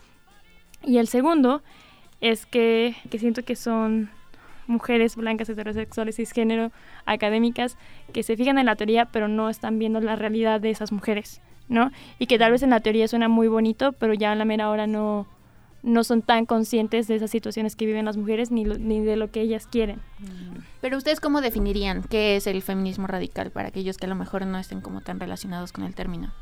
[0.85, 1.61] Y el segundo
[2.21, 4.09] es que, que siento que son
[4.67, 6.71] mujeres blancas, heterosexuales, cisgénero,
[7.05, 7.77] académicas,
[8.13, 11.41] que se fijan en la teoría pero no están viendo la realidad de esas mujeres,
[11.67, 11.91] ¿no?
[12.19, 14.69] Y que tal vez en la teoría suena muy bonito, pero ya a la mera
[14.69, 15.27] hora no,
[15.83, 19.29] no son tan conscientes de esas situaciones que viven las mujeres ni, ni de lo
[19.31, 19.99] que ellas quieren.
[20.81, 24.45] Pero ustedes cómo definirían qué es el feminismo radical para aquellos que a lo mejor
[24.45, 26.33] no estén como tan relacionados con el término?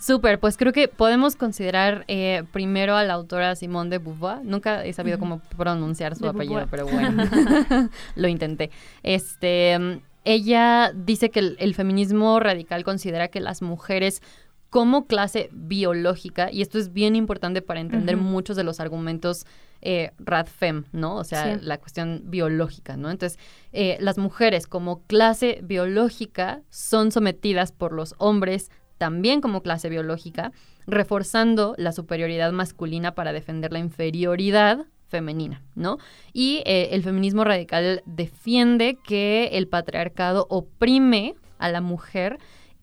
[0.00, 4.42] Súper, pues creo que podemos considerar eh, primero a la autora Simone de Beauvoir.
[4.42, 7.22] Nunca he sabido cómo pronunciar su apellido, pero bueno,
[8.16, 8.70] lo intenté.
[9.02, 14.22] Este, ella dice que el, feminismo radical considera que las mujeres
[14.70, 19.44] como clase biológica, y esto es bien importante para entender muchos de los argumentos
[19.82, 21.16] eh, radfem, ¿no?
[21.16, 23.10] O sea, la cuestión biológica, ¿no?
[23.10, 23.38] Entonces,
[23.72, 30.52] eh, las mujeres como clase biológica son sometidas por los hombres también como clase biológica,
[30.86, 35.96] reforzando la superioridad masculina para defender la inferioridad femenina, ¿no?
[36.34, 42.38] Y eh, el feminismo radical defiende que el patriarcado oprime a la mujer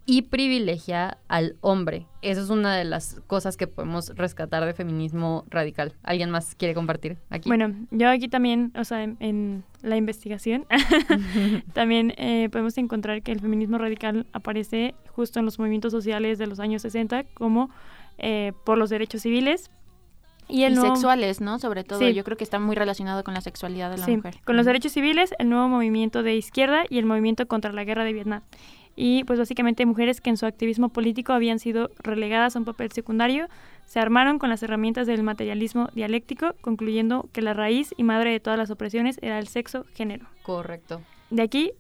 [0.10, 2.08] y privilegia al hombre.
[2.22, 5.94] Esa es una de las cosas que podemos rescatar de feminismo radical.
[6.02, 7.50] ¿Alguien más quiere compartir aquí?
[7.50, 10.66] Bueno, yo aquí también, o sea, en, la investigación,
[11.74, 16.48] también eh, podemos encontrar que el feminismo radical aparece justo en los movimientos sociales de
[16.48, 17.70] los años 60 como
[18.18, 19.70] eh, por los derechos civiles,
[20.50, 21.60] y, el sexuales, ¿no?
[21.60, 24.38] Sobre todo, yo creo que está muy relacionado con la sexualidad de la mujer.
[24.46, 28.06] Con los derechos civiles, el nuevo movimiento de izquierda y el movimiento contra la guerra
[28.06, 28.44] de Vietnam
[29.00, 32.92] y pues básicamente mujeres que en su activismo político habían sido relegadas a un papel
[32.92, 33.48] secundario
[33.86, 38.40] se armaron con las herramientas del materialismo dialéctico, concluyendo que la raíz y madre de
[38.42, 40.26] todas las opresiones era el sexo género.
[40.44, 41.02] Correcto.
[41.30, 41.72] De aquí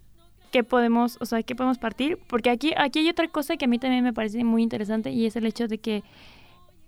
[0.52, 3.68] qué podemos, o sea, qué podemos partir, porque aquí aquí hay otra cosa que a
[3.68, 6.04] mí también me parece muy interesante y es el hecho de que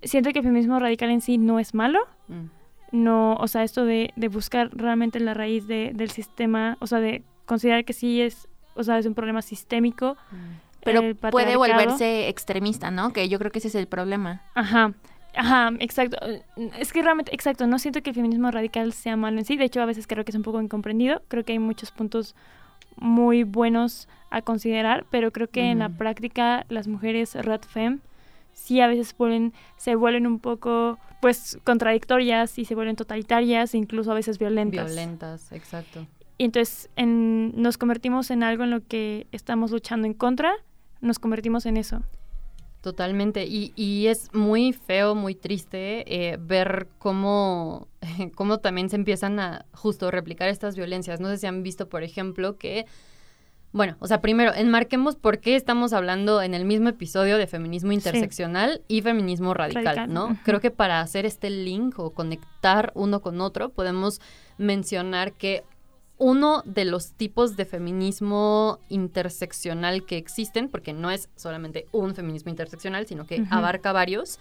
[0.03, 1.99] siento que el feminismo radical en sí no es malo.
[2.27, 2.45] Mm.
[2.91, 6.99] No, o sea, esto de, de buscar realmente la raíz de, del sistema, o sea,
[6.99, 10.15] de considerar que sí es o sea, es un problema sistémico.
[10.31, 10.35] Mm.
[10.81, 13.11] Pero puede volverse extremista, ¿no?
[13.11, 14.43] Que yo creo que ese es el problema.
[14.55, 14.93] Ajá.
[15.35, 16.17] Ajá, exacto.
[16.77, 19.57] Es que realmente, exacto, no siento que el feminismo radical sea malo en sí.
[19.57, 21.21] De hecho, a veces creo que es un poco incomprendido.
[21.27, 22.35] Creo que hay muchos puntos
[22.95, 27.99] muy buenos a considerar, pero creo que en la práctica las mujeres radfem
[28.53, 34.11] sí a veces vuelven, se vuelven un poco pues contradictorias y se vuelven totalitarias incluso
[34.11, 34.87] a veces violentas.
[34.87, 36.05] Violentas, exacto.
[36.39, 40.53] Y entonces en, nos convertimos en algo en lo que estamos luchando en contra,
[41.01, 42.01] nos convertimos en eso.
[42.79, 43.45] Totalmente.
[43.45, 47.89] Y, y es muy feo, muy triste eh, ver cómo,
[48.35, 51.19] cómo también se empiezan a justo replicar estas violencias.
[51.19, 52.85] No sé si han visto, por ejemplo, que
[53.71, 57.91] bueno, o sea, primero, enmarquemos por qué estamos hablando en el mismo episodio de feminismo
[57.91, 60.39] interseccional y feminismo radical, ¿no?
[60.43, 64.21] Creo que para hacer este link o conectar uno con otro, podemos
[64.57, 65.63] mencionar que
[66.19, 72.51] uno de los tipos de feminismo interseccional que existen, porque no es solamente un feminismo
[72.51, 74.37] interseccional, sino que abarca varios.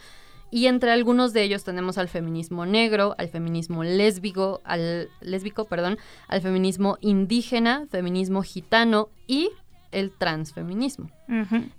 [0.51, 5.99] Y entre algunos de ellos tenemos al feminismo negro, al feminismo lésbico, al lésbico, perdón,
[6.27, 9.51] al feminismo indígena, feminismo gitano y
[9.93, 11.11] el transfeminismo.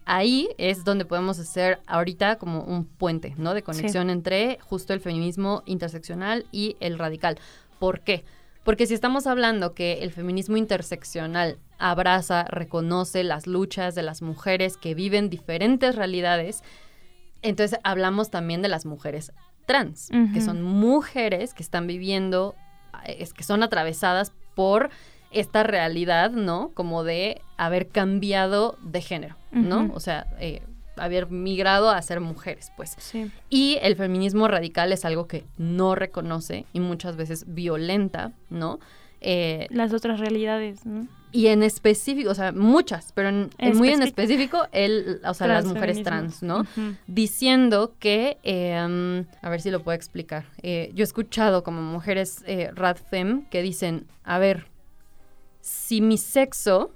[0.05, 3.53] Ahí es donde podemos hacer ahorita como un puente, ¿no?
[3.53, 7.37] De conexión entre justo el feminismo interseccional y el radical.
[7.79, 8.23] ¿Por qué?
[8.69, 14.77] Porque si estamos hablando que el feminismo interseccional abraza, reconoce las luchas de las mujeres
[14.77, 16.61] que viven diferentes realidades,
[17.41, 19.33] entonces hablamos también de las mujeres
[19.65, 22.53] trans, que son mujeres que están viviendo,
[23.07, 24.91] es, que son atravesadas por
[25.31, 26.69] esta realidad, ¿no?
[26.75, 29.89] Como de haber cambiado de género, ¿no?
[29.95, 30.61] O sea, eh,
[30.99, 32.95] haber migrado a ser mujeres, pues.
[32.97, 33.31] Sí.
[33.49, 38.79] Y el feminismo radical es algo que no reconoce y muchas veces violenta, ¿no?
[39.21, 41.07] Eh, Las otras realidades, ¿no?
[41.31, 45.65] Y en específico, o sea, muchas, pero en, muy en específico, el, o sea, las
[45.65, 46.65] mujeres trans, ¿no?
[47.05, 50.45] Diciendo que, em, a ver si lo puedo explicar.
[50.63, 54.65] Eh, yo he escuchado como mujeres eh, radfem que dicen, a ver,
[55.61, 56.91] si mi sexo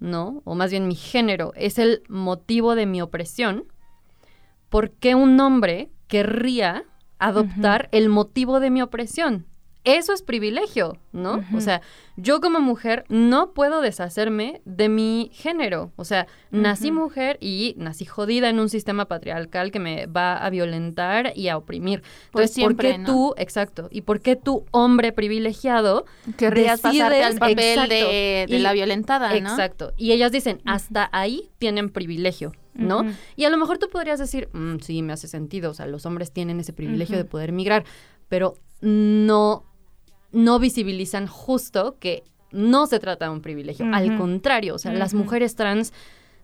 [0.00, 0.42] ¿no?
[0.44, 3.64] O más bien mi género es el motivo de mi opresión,
[4.68, 6.84] ¿por qué un hombre querría
[7.18, 9.46] adoptar el motivo de mi opresión.
[9.84, 11.44] Eso es privilegio, ¿no?
[11.54, 11.82] O sea,
[12.16, 15.92] yo como mujer no puedo deshacerme de mi género.
[15.96, 20.48] O sea, nací mujer y nací jodida en un sistema patriarcal que me va a
[20.48, 22.02] violentar y a oprimir.
[22.26, 26.06] Entonces, ¿por qué tú, exacto, y por qué tú, hombre privilegiado,
[26.38, 29.50] querrías pasarte al papel de, la violentada, ¿no?
[29.50, 29.92] Exacto.
[29.98, 32.52] Y ellas dicen, hasta ahí tienen privilegio.
[32.74, 33.04] ¿no?
[33.36, 36.06] Y a lo mejor tú podrías decir, mm, sí, me hace sentido, o sea, los
[36.06, 37.84] hombres tienen ese privilegio de poder migrar,
[38.28, 39.64] pero no
[40.34, 43.86] no visibilizan justo que no se trata de un privilegio.
[43.92, 45.92] Al contrario, o sea, las mujeres trans,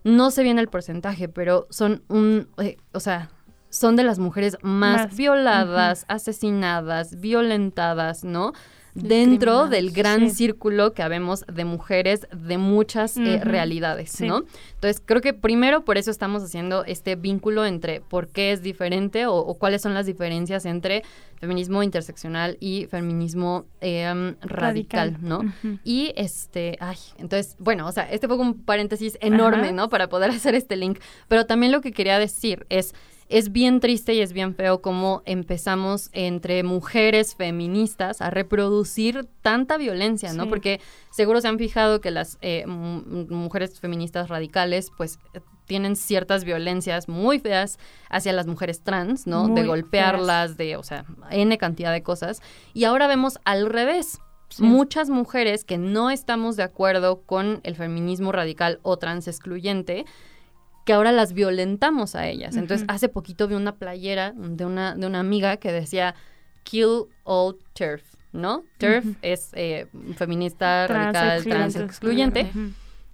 [0.03, 3.29] no sé bien el porcentaje, pero son un, eh, o sea,
[3.69, 8.53] son de las mujeres más, violadas, asesinadas, violentadas, ¿no?
[8.93, 14.43] Dentro del gran círculo que habemos de mujeres de muchas eh, realidades, ¿no?
[14.75, 19.25] Entonces, creo que primero por eso estamos haciendo este vínculo entre por qué es diferente
[19.27, 21.03] o, cuáles son las diferencias entre
[21.39, 25.41] feminismo interseccional y feminismo em, radical, ¿no?
[25.83, 29.89] Y este, ay, entonces, bueno, o sea, este fue un paréntesis enorme, ¿no?
[29.89, 32.93] Para poder hacer este link, pero también lo que quería decir es
[33.31, 39.77] es bien triste y es bien feo cómo empezamos entre mujeres feministas a reproducir tanta
[39.77, 40.49] violencia, ¿no?
[40.49, 45.17] Porque seguro se han fijado que las eh, mujeres feministas radicales, pues
[45.65, 49.47] tienen ciertas violencias muy feas hacia las mujeres trans, ¿no?
[49.47, 52.41] de golpearlas, de, o sea, N cantidad de cosas.
[52.73, 54.19] Y ahora vemos al revés.
[54.59, 60.05] Muchas mujeres que no estamos de acuerdo con el feminismo radical o trans excluyente,
[60.85, 62.55] que ahora las violentamos a ellas.
[62.55, 66.15] Entonces, hace poquito vi una playera de una, de una amiga que decía
[66.63, 68.63] Kill all turf, ¿no?
[68.77, 72.51] Turf es eh, feminista, radical, trans excluyente.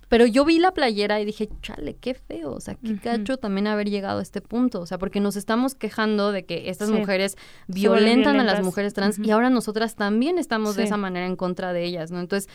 [0.10, 3.68] Pero yo vi la playera y dije, chale, qué feo, o sea, qué cacho también
[3.68, 7.36] haber llegado a este punto, o sea, porque nos estamos quejando de que estas mujeres
[7.68, 11.74] violentan a las mujeres trans y ahora nosotras también estamos de esa manera en contra
[11.74, 12.22] de ellas, ¿no?
[12.22, 12.50] Entonces,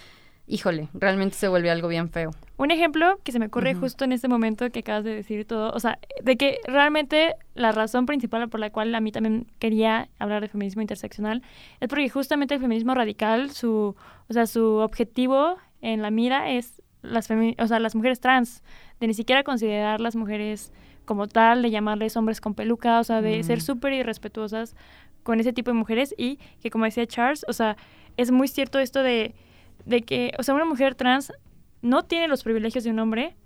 [0.52, 2.30] híjole, realmente se vuelve algo bien feo.
[2.58, 5.72] Un ejemplo que se me ocurre justo en este momento que acabas de decir todo,
[5.72, 10.10] o sea, de que realmente la razón principal por la cual a mí también quería
[10.18, 11.42] hablar de feminismo interseccional
[11.80, 13.96] es porque justamente el feminismo radical, su,
[14.28, 18.62] o sea, su objetivo en la mira es las, o sea, las mujeres trans,
[19.00, 20.70] de ni siquiera considerar las mujeres
[21.06, 24.76] como tal, de llamarles hombres con peluca, o sea, de ser súper irrespetuosas
[25.22, 27.78] con ese tipo de mujeres y que como decía Charles, o sea,
[28.18, 29.34] es muy cierto esto de
[29.84, 31.32] de que, o sea, una mujer trans
[31.80, 33.36] no tiene los privilegios de un hombre,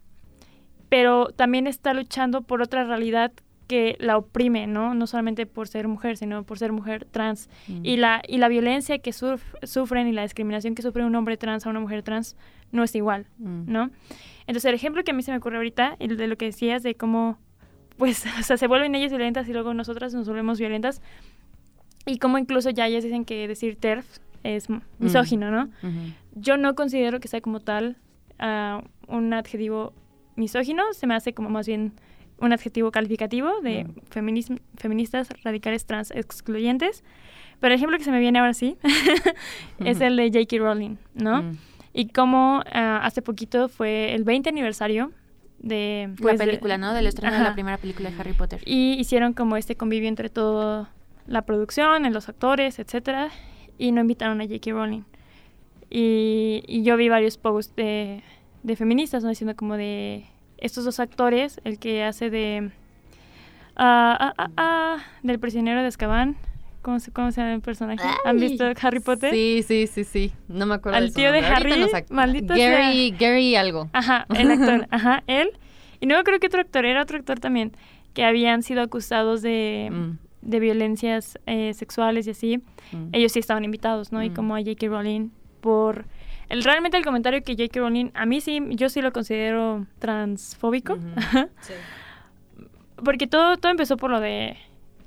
[0.89, 3.33] pero también está luchando por otra realidad
[3.67, 4.95] que la oprime, ¿no?
[4.95, 7.49] No solamente por ser mujer, sino por ser mujer trans.
[7.67, 7.85] Mm.
[7.85, 11.67] Y, la, y la violencia que sufren y la discriminación que sufre un hombre trans
[11.67, 12.37] a una mujer trans
[12.71, 13.63] no es igual, mm.
[13.67, 13.91] ¿no?
[14.47, 16.85] Entonces, el ejemplo que a mí se me ocurre ahorita, el de lo que decías,
[16.85, 17.39] de cómo,
[17.97, 21.03] pues, o sea, se vuelven ellas violentas y luego nosotras nos volvemos violentas,
[22.05, 24.07] y cómo incluso ya ellas dicen que decir TERF
[24.45, 24.69] es
[25.01, 25.69] misógino, ¿no?
[26.37, 27.97] Yo no considero que sea como tal
[28.39, 29.93] ah, un adjetivo
[30.37, 31.95] misógino, se me hace como más bien
[32.39, 33.95] un adjetivo calificativo de mm.
[34.77, 37.03] feministas radicales trans excluyentes.
[37.59, 38.77] Pero el ejemplo que se me viene ahora sí
[39.79, 40.59] es el de J.K.
[40.59, 41.43] Rowling, ¿no?
[41.43, 41.59] Mm.
[41.95, 45.13] Y como ah, hace poquito fue el 20 aniversario
[45.59, 46.11] de...
[46.11, 46.93] la pues, película, ¿no?
[46.93, 48.61] Del estreno de la primera película de Harry Potter.
[48.67, 50.91] Y hicieron como este convivio entre toda
[51.27, 53.31] la producción, en los actores, etcétera
[53.79, 54.71] y no invitaron a J.K.
[54.73, 55.03] Rowling.
[55.91, 58.23] Y, yo vi varios posts de,
[58.77, 59.29] feministas, ¿no?
[59.29, 60.27] Diciendo como de
[60.59, 62.71] estos dos actores, el que hace de...
[63.77, 66.37] ah, ah, ah, del prisionero de Azkaban.
[66.83, 68.07] ¿Cómo se, ¿Cómo se llama el personaje?
[68.25, 69.33] ¿Han visto Harry Potter?
[69.33, 70.33] Sí, sí, sí, sí.
[70.47, 70.99] No me acuerdo.
[70.99, 73.91] Al tío de Harry, maldito Gary, Gary algo.
[73.93, 74.87] Ajá, el actor.
[74.91, 75.51] ajá, él.
[75.99, 77.73] Y no creo que otro actor, era otro actor también,
[78.15, 79.89] que habían sido acusados de...
[79.91, 82.59] Mm de violencias eh, sexuales y así,
[82.93, 83.09] mm.
[83.13, 84.23] ellos sí estaban invitados, ¿no?
[84.23, 84.35] Y mm.
[84.35, 84.87] como a J.K.
[84.87, 85.31] Rowling,
[85.67, 86.05] por...
[86.49, 87.81] El, realmente el comentario que J.K.
[87.81, 90.97] Rowling, a mí sí, yo sí lo considero transfóbico.
[93.05, 94.57] Porque todo, todo empezó por lo de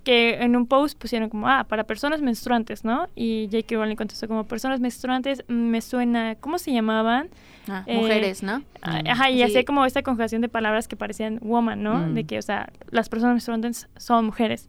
[0.04, 3.08] que en un post pusieron como, ah, para personas menstruantes, ¿no?
[3.16, 3.76] Y J.K.
[3.76, 7.30] Rowling contestó como, personas menstruantes me suena, ¿cómo se llamaban?
[7.70, 8.62] Ah, mujeres, ¿no?
[8.82, 12.00] Ajá, y hacía como esta conjugación de palabras que parecían woman, ¿no?
[12.00, 12.16] Mm.
[12.16, 14.68] De que, o sea, las personas menstruantes son mujeres.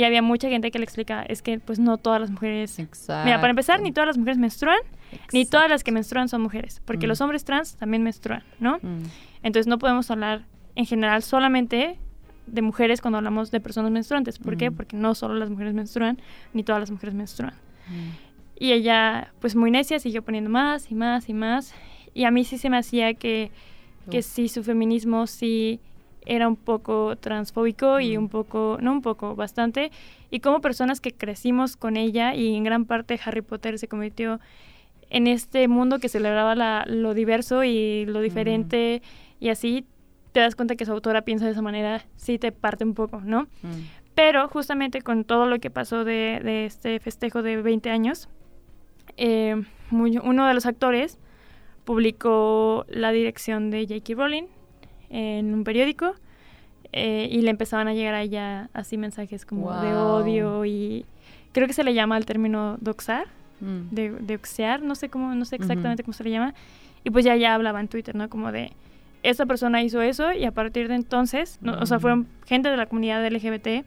[0.00, 2.78] Y había mucha gente que le explica, es que pues no todas las mujeres...
[2.78, 3.22] Exacto.
[3.26, 4.78] Mira, para empezar, ni todas las mujeres menstruan,
[5.30, 7.22] ni todas las que menstruan son mujeres, porque los mm.
[7.22, 8.78] hombres trans también menstruan, ¿no?
[8.80, 9.02] Mm.
[9.42, 11.98] Entonces no podemos hablar en general solamente
[12.46, 14.38] de mujeres cuando hablamos de personas menstruantes.
[14.38, 14.70] ¿Por qué?
[14.70, 14.74] Mm.
[14.74, 16.18] Porque no solo las mujeres menstruan,
[16.54, 17.52] ni todas las mujeres menstruan.
[18.58, 21.74] Y ella, pues muy necia, siguió poniendo más y más y más.
[22.14, 23.50] Y a mí sí se me hacía que,
[24.10, 25.78] que sí, su feminismo sí
[26.26, 29.90] era un poco transfóbico y un poco, no un poco, bastante,
[30.30, 34.40] y como personas que crecimos con ella y en gran parte Harry Potter se convirtió
[35.08, 39.02] en este mundo que celebraba la, lo diverso y lo diferente
[39.40, 39.84] y así
[40.32, 43.20] te das cuenta que su autora piensa de esa manera, sí te parte un poco,
[43.20, 43.48] ¿no?
[44.14, 48.28] Pero justamente con todo lo que pasó de, de este festejo de 20 años,
[49.16, 49.60] eh,
[49.90, 51.18] uno de los actores
[51.84, 54.14] publicó la dirección de J.K.
[54.14, 54.44] Rowling
[55.10, 56.14] en un periódico
[56.92, 61.04] eh, y le empezaban a llegar a ella así mensajes como de odio y
[61.52, 63.26] creo que se le llama el término doxar,
[63.60, 63.94] mm.
[63.94, 66.54] de, de oxear, no sé cómo, no sé exactamente cómo se le llama.
[67.04, 68.28] Y pues ya ya hablaba en Twitter, ¿no?
[68.28, 68.72] Como de
[69.22, 72.86] esa persona hizo eso y a partir de entonces, o sea, fueron gente de la
[72.86, 73.84] comunidad LGBT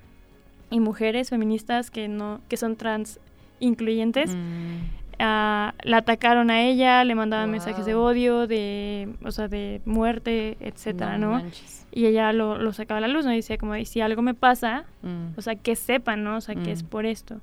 [0.69, 3.19] y mujeres feministas que no que son trans
[3.59, 4.35] incluyentes.
[4.35, 5.02] Mm.
[5.23, 11.17] La atacaron a ella, le mandaban mensajes de odio, de, o sea, de muerte, etcétera,
[11.17, 11.41] ¿no?
[11.91, 13.31] Y ella lo, lo, sacaba a la luz, ¿no?
[13.31, 15.37] Y decía como, si algo me pasa, mm.
[15.37, 16.37] o sea, que sepan, ¿no?
[16.37, 16.87] O sea, que es mm.
[16.87, 17.39] por esto.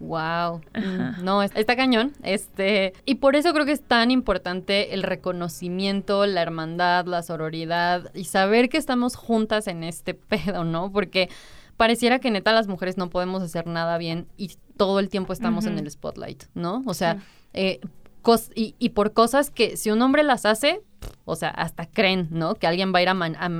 [0.00, 0.60] Wow.
[0.74, 2.12] Mm, no, está cañón.
[2.22, 8.10] Este, y por eso creo que es tan importante el reconocimiento, la hermandad, la sororidad
[8.14, 10.92] y saber que estamos juntas en este pedo, ¿no?
[10.92, 11.28] Porque
[11.78, 15.64] pareciera que neta las mujeres no podemos hacer nada bien y todo el tiempo estamos
[15.64, 16.82] en el spotlight, ¿no?
[16.84, 17.22] O sea,
[17.54, 17.80] eh,
[18.54, 20.82] y, y, por cosas que si un hombre las hace,
[21.28, 22.54] o sea, hasta creen, ¿no?
[22.54, 23.12] Que alguien va a ir a,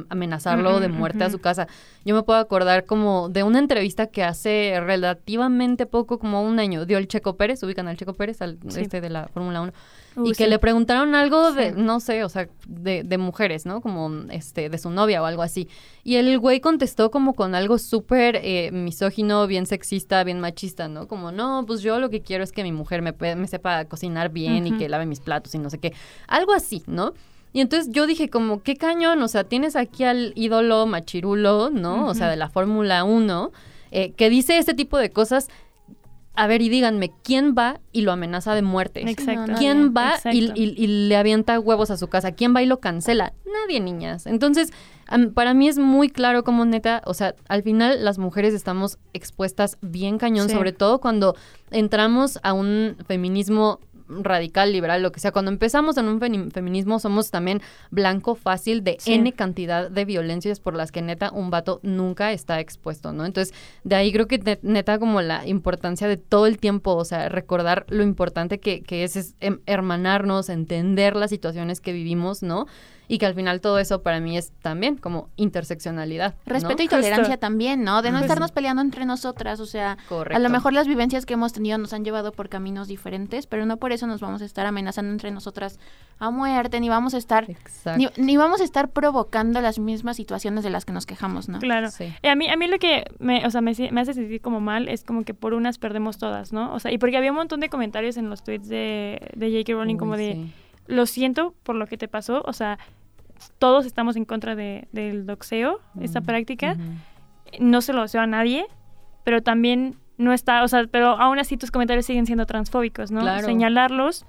[0.09, 1.69] amenazarlo de muerte a su casa.
[2.05, 6.87] Yo me puedo acordar como de una entrevista que hace relativamente poco, como un año,
[6.87, 9.73] dio el Checo Pérez, ubican al Checo Pérez, al este de la Fórmula 1
[10.25, 13.81] y que le preguntaron algo de, no sé, o sea, de, de, mujeres, ¿no?
[13.81, 15.69] Como, este, de su novia o algo así.
[16.05, 21.07] Y el güey contestó como con algo súper eh, misógino, bien sexista, bien machista, ¿no?
[21.09, 24.31] Como, no, pues yo lo que quiero es que mi mujer me, me sepa cocinar
[24.31, 25.93] bien y que lave mis platos y no sé qué.
[26.27, 27.14] Algo así, ¿no?
[27.59, 32.07] Y entonces yo dije como, qué cañón, o sea, tienes aquí al ídolo machirulo, ¿no?
[32.07, 33.51] O sea, de la Fórmula 1,
[33.91, 35.49] eh, que dice este tipo de cosas
[36.39, 39.01] a ver, y díganme, ¿quién va y lo amenaza de muerte?
[39.11, 39.55] Exacto.
[39.59, 42.31] ¿Quién va y, le avienta huevos a su casa?
[42.31, 43.33] ¿Quién va y lo cancela?
[43.45, 44.25] Nadie, niñas.
[44.25, 44.73] Entonces,
[45.35, 49.79] para mí es muy claro como neta, o sea, al final las mujeres estamos expuestas
[49.81, 51.35] bien cañón, sobre todo cuando
[51.73, 55.33] entramos a un feminismo radical, liberal, lo que sea.
[55.33, 60.75] Cuando empezamos en un feminismo somos también blanco fácil de N cantidad de violencias por
[60.75, 63.25] las que neta un vato nunca está expuesto, ¿no?
[63.25, 63.55] Entonces,
[63.85, 67.87] de ahí creo que neta como la importancia de todo el tiempo, o sea, recordar
[67.89, 72.67] lo importante que, que es, es em, hermanarnos, entender las situaciones que vivimos, ¿no?
[73.09, 76.35] Y que al final todo eso para mí es también como interseccionalidad.
[76.45, 78.03] Respeto y tolerancia también, ¿no?
[78.03, 81.55] De no estarnos peleando entre nosotras, o sea, a lo mejor las vivencias que hemos
[81.55, 84.67] tenido nos han llevado por caminos diferentes, pero no por eso nos vamos a estar
[84.67, 85.79] amenazando entre nosotras
[86.19, 87.47] a muerte, ni vamos a estar
[88.17, 91.59] ni, vamos a estar provocando las mismas situaciones de las que nos quejamos, ¿no?
[91.61, 91.91] Claro.
[91.91, 92.13] Sí.
[92.23, 95.05] a mí a mí lo que me, o sea, me, hace sentir como mal es
[95.05, 96.75] como que por unas perdemos todas, ¿no?
[96.75, 99.73] O sea, y porque había un montón de comentarios en los tweets de, de J.K.
[99.73, 100.51] Rowling como de
[100.89, 102.79] lo siento por lo que te pasó, o sea,
[103.59, 106.76] todos estamos en contra de, del doxeo, esta práctica.
[107.59, 108.66] No se lo deseo a nadie,
[109.24, 113.22] pero también no está, o sea, pero aún así tus comentarios siguen siendo transfóbicos, ¿no?
[113.41, 114.26] Señalarlos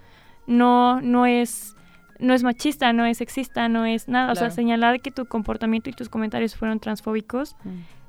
[0.48, 1.76] no, no es
[2.20, 4.34] no es machista, no es sexista, no es nada.
[4.34, 7.56] O sea, señalar que tu comportamiento y tus comentarios fueron transfóbicos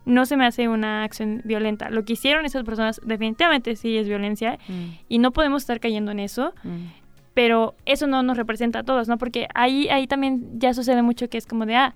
[0.05, 1.90] no se me hace una acción violenta.
[1.90, 4.59] Lo que hicieron esas personas definitivamente sí es violencia
[5.09, 6.53] y no podemos estar cayendo en eso
[7.41, 9.16] pero eso no nos representa a todos, ¿no?
[9.16, 11.95] Porque ahí, ahí también ya sucede mucho que es como de, ah,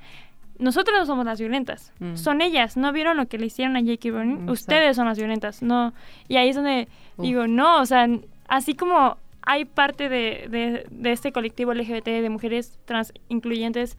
[0.58, 2.16] nosotros no somos las violentas, mm.
[2.16, 4.08] son ellas, ¿no vieron lo que le hicieron a J.K.
[4.08, 4.48] Rowling?
[4.48, 5.92] Ustedes son las violentas, no.
[6.28, 6.88] Y ahí es donde
[7.18, 8.08] digo, no, o sea,
[8.48, 13.98] así como hay parte de, de, este colectivo LGBT de mujeres trans incluyentes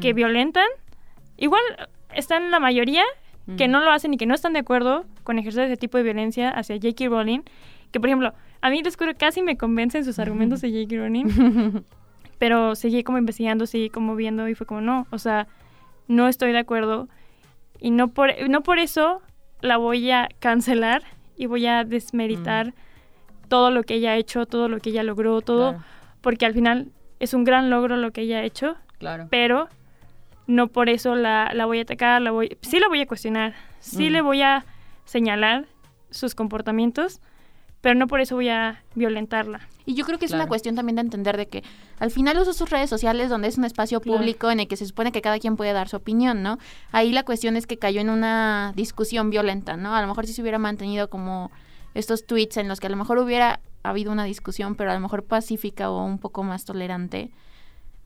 [0.00, 0.16] que mm.
[0.16, 0.68] violentan,
[1.36, 1.62] igual
[2.14, 3.02] están la mayoría
[3.58, 3.70] que mm.
[3.72, 6.48] no lo hacen y que no están de acuerdo con ejercer ese tipo de violencia
[6.48, 7.08] hacia J.K.
[7.08, 7.40] Rowling,
[7.90, 10.96] que por ejemplo, a mí descubro casi me convencen sus argumentos de J.K.
[10.96, 11.82] Rowling,
[12.38, 15.46] pero seguí como investigando, seguí como viendo y fue como, no, o sea,
[16.08, 17.08] no estoy de acuerdo
[17.80, 19.20] y no por, no por eso
[19.60, 21.02] la voy a cancelar
[21.36, 23.48] y voy a desmeritar mm.
[23.48, 25.82] todo lo que ella ha hecho, todo lo que ella logró, todo,
[26.20, 26.88] porque al final
[27.20, 29.28] es un gran logro lo que ella ha hecho, claro.
[29.30, 29.68] pero
[30.46, 33.54] no por eso la, la voy a atacar, la voy, sí la voy a cuestionar,
[33.80, 34.12] sí mm.
[34.12, 34.64] le voy a
[35.04, 35.66] señalar
[36.10, 37.20] sus comportamientos,
[37.86, 39.60] pero no por eso voy a violentarla.
[39.84, 41.62] Y yo creo que es una cuestión también de entender de que
[42.00, 44.86] al final usa sus redes sociales donde es un espacio público en el que se
[44.86, 46.58] supone que cada quien puede dar su opinión, ¿no?
[46.90, 49.94] Ahí la cuestión es que cayó en una discusión violenta, ¿no?
[49.94, 51.52] A lo mejor si se hubiera mantenido como
[51.94, 54.98] estos tweets en los que a lo mejor hubiera habido una discusión, pero a lo
[54.98, 57.30] mejor pacífica o un poco más tolerante,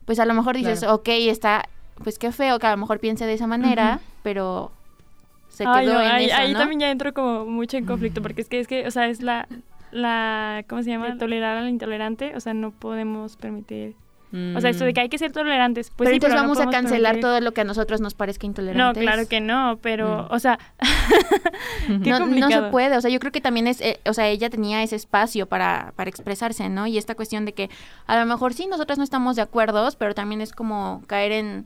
[0.05, 1.67] pues a lo mejor dices, ok, está
[2.03, 4.71] pues qué feo que a lo mejor piense de esa manera, pero
[5.49, 6.59] se quedó en ahí, eso, ahí ¿no?
[6.59, 9.21] también ya entro como mucho en conflicto, porque es que, es que, o sea, es
[9.21, 9.47] la,
[9.91, 11.17] la, ¿cómo se llama?
[11.17, 13.95] Tolerar al intolerante, o sea, no podemos permitir...
[14.55, 16.53] O sea, esto de que hay que ser tolerantes, pues pero sí, entonces pero no
[16.55, 19.01] vamos a cancelar permitir- todo lo que a nosotros nos parezca intolerante.
[19.01, 20.33] No, claro que no, pero, Mm.
[20.33, 20.57] o sea,
[22.03, 24.27] qué no, no se puede, o sea, yo creo que también es, eh, o sea,
[24.29, 26.87] ella tenía ese espacio para, para expresarse, ¿no?
[26.87, 27.69] Y esta cuestión de que
[28.07, 31.65] a lo mejor sí, nosotras no estamos de acuerdo, pero también es como caer en...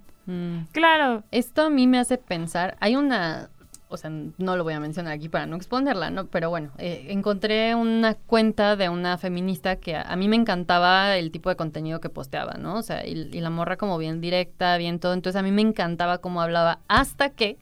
[0.71, 1.23] Claro.
[1.29, 3.49] Esto a mí me hace pensar, hay una,
[3.95, 6.27] o sea, no lo voy a mencionar aquí para no exponerla, ¿no?
[6.27, 11.17] Pero bueno, eh, encontré una cuenta de una feminista que a, a mí me encantaba
[11.17, 12.75] el tipo de contenido que posteaba, ¿no?
[12.75, 15.61] O sea, y, y la morra como bien directa, bien todo, entonces a mí me
[15.61, 17.57] encantaba cómo hablaba hasta que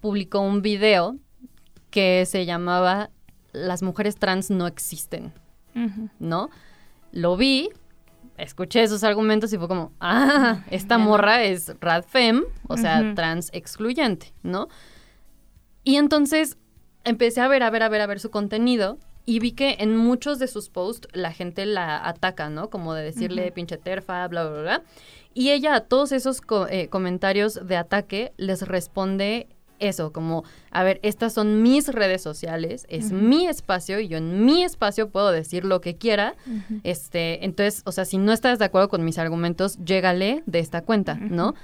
[0.00, 1.16] publicó un video
[1.90, 3.10] que se llamaba
[3.52, 5.32] Las mujeres trans no existen.
[6.18, 6.50] ¿no?
[7.12, 7.70] Lo vi,
[8.36, 14.32] escuché esos argumentos y fue como, ah, esta morra es radfem, o sea, trans excluyente,
[14.42, 14.68] ¿no?
[15.88, 16.58] Y entonces
[17.04, 19.96] empecé a ver, a ver, a ver, a ver su contenido y vi que en
[19.96, 22.68] muchos de sus posts la gente la ataca, ¿no?
[22.68, 24.82] Como de decirle pinche terfa, bla, bla, bla.
[25.32, 29.46] Y ella a todos esos co- eh, comentarios de ataque les responde
[29.78, 34.44] eso, como, a ver, estas son mis redes sociales, es mi espacio y yo en
[34.44, 36.34] mi espacio puedo decir lo que quiera.
[36.84, 40.82] Este, entonces, o sea, si no estás de acuerdo con mis argumentos, llégale de esta
[40.82, 41.54] cuenta, ¿no?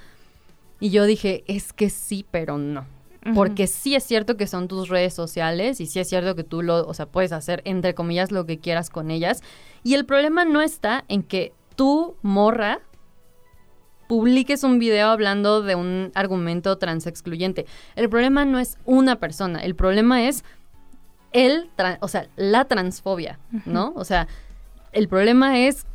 [0.79, 2.87] Y yo dije, es que sí, pero no.
[3.33, 6.61] Porque sí es cierto que son tus redes sociales y sí es cierto que tú
[6.61, 9.41] lo, o sea, puedes hacer entre comillas lo que quieras con ellas.
[9.83, 12.81] Y el problema no está en que tú, morra,
[14.07, 17.65] publiques un video hablando de un argumento transexcluyente.
[17.95, 20.43] El problema no es una persona, el problema es
[21.31, 21.69] el,
[21.99, 23.93] o sea, la transfobia, ¿no?
[23.95, 24.27] O sea,
[24.91, 25.85] el problema es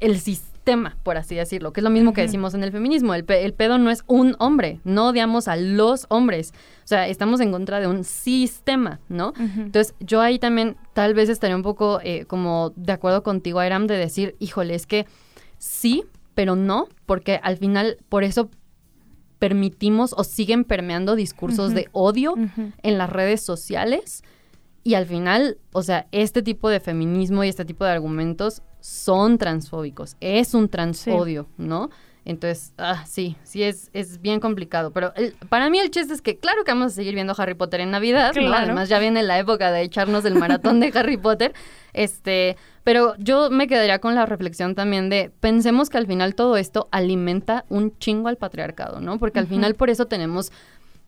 [0.00, 0.55] el sistema,
[1.02, 3.14] por así decirlo, que es lo mismo que decimos en el feminismo.
[3.14, 6.52] El, pe- el pedo no es un hombre, no odiamos a los hombres.
[6.84, 9.32] O sea, estamos en contra de un sistema, ¿no?
[9.38, 13.86] Entonces, yo ahí también tal vez estaría un poco eh, como de acuerdo contigo, Airam,
[13.86, 15.06] de decir, híjole, es que
[15.58, 16.04] sí,
[16.34, 18.50] pero no, porque al final por eso
[19.38, 22.34] permitimos o siguen permeando discursos de odio
[22.82, 24.22] en las redes sociales
[24.82, 29.36] y al final, o sea, este tipo de feminismo y este tipo de argumentos son
[29.36, 31.90] transfóbicos, es un transodio, ¿no?
[32.24, 34.92] Entonces, ah, sí, sí es, es bien complicado.
[34.92, 37.54] Pero el- para mí el chiste es que claro que vamos a seguir viendo Harry
[37.54, 38.32] Potter en Navidad.
[38.64, 41.52] Además ya viene la época de echarnos el maratón de Harry Potter.
[41.94, 46.56] Este, pero yo me quedaría con la reflexión también de pensemos que al final todo
[46.56, 49.18] esto alimenta un chingo al patriarcado, ¿no?
[49.18, 50.52] Porque al final por eso tenemos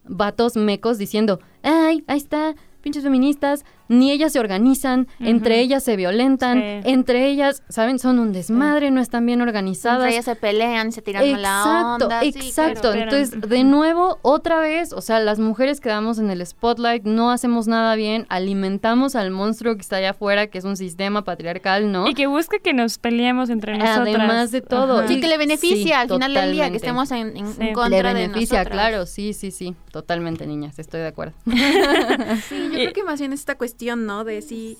[0.04, 5.62] vatos mecos diciendo, ay, ahí está, pinches feministas, ni ellas se organizan, entre Ujú.
[5.64, 6.90] ellas se violentan, Sí.
[6.90, 7.98] entre ellas, ¿saben?
[7.98, 9.98] Son un desmadre, no están bien organizadas.
[10.00, 12.20] Entre ellas se pelean, se tiran Exacto, onda.
[12.20, 12.92] sí, exacto.
[12.92, 17.66] Entonces, de nuevo, otra vez, o sea, las mujeres quedamos en el spotlight, no hacemos
[17.68, 22.08] nada bien, alimentamos al monstruo que está allá afuera, que es un sistema patriarcal, ¿no?
[22.08, 23.98] Y que busca que nos peleemos entre nosotras.
[24.16, 24.98] Además de todo.
[24.98, 25.08] Ajá.
[25.08, 27.56] Sí, que le beneficia Sí, al final del día, que estemos en, en- Sí.
[27.68, 31.32] en contra Le de beneficia, claro, sí, sí, sí, totalmente, niñas, estoy de acuerdo.
[32.48, 34.24] Sí, yo creo que más bien esta cuestión, ¿no?
[34.24, 34.76] De sí,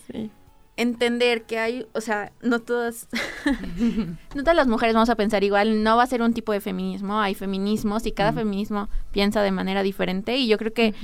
[0.77, 3.09] entender que hay, o sea, no todas,
[4.35, 6.61] no todas las mujeres vamos a pensar igual, no va a ser un tipo de
[6.61, 8.35] feminismo, hay feminismos y cada Mm.
[8.37, 10.95] feminismo piensa de manera diferente y yo creo que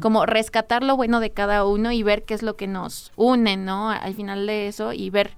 [0.00, 3.56] como rescatar lo bueno de cada uno y ver qué es lo que nos une,
[3.56, 3.90] ¿no?
[3.90, 5.32] Al final de eso y ver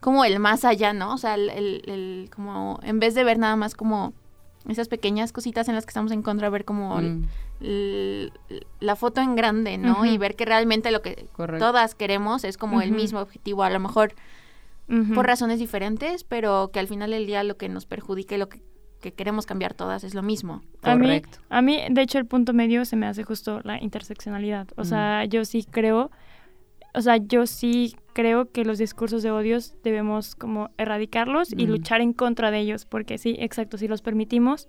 [0.00, 1.14] como el más allá, ¿no?
[1.14, 4.12] O sea, el, el- el- como en vez de ver nada más como
[4.68, 7.24] esas pequeñas cositas en las que estamos en contra, ver como Mm.
[8.80, 10.04] la foto en grande, ¿no?
[10.04, 11.64] Y ver que realmente lo que Correcto.
[11.66, 14.14] todas queremos es como el mismo objetivo, a lo mejor
[15.14, 18.48] por razones diferentes, pero que al final del día lo que nos perjudica y lo
[18.48, 18.60] que,
[19.02, 20.62] que queremos cambiar todas es lo mismo.
[20.82, 24.66] A mí, a mí, de hecho, el punto medio se me hace justo la interseccionalidad.
[24.76, 24.84] O Mm.
[24.84, 26.10] sea, yo sí creo,
[26.94, 31.70] o sea, yo sí creo que los discursos de odios debemos como erradicarlos y Mm.
[31.70, 34.68] luchar en contra de ellos, porque sí, exacto, si los permitimos,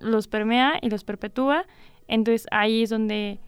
[0.00, 1.64] los permea y los perpetúa.
[2.08, 3.38] Entonces ahí es donde,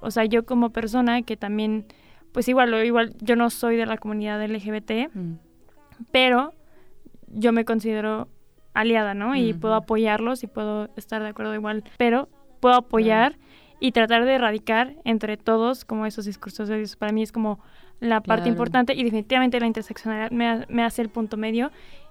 [0.00, 1.86] o sea, yo como persona que también,
[2.30, 5.38] pues igual, igual yo no soy de la comunidad LGBT, Mm.
[6.12, 6.52] pero
[7.26, 8.28] yo me considero
[8.74, 9.34] aliada, ¿no?
[9.34, 12.28] Y puedo apoyarlos y puedo estar de acuerdo igual, pero
[12.60, 13.38] puedo apoyar
[13.80, 16.94] y tratar de erradicar entre todos como esos discursos de odios.
[16.94, 17.58] Para mí es como
[18.04, 18.50] la parte Claro.
[18.50, 21.70] importante y definitivamente la interseccionalidad me, me hace el punto medio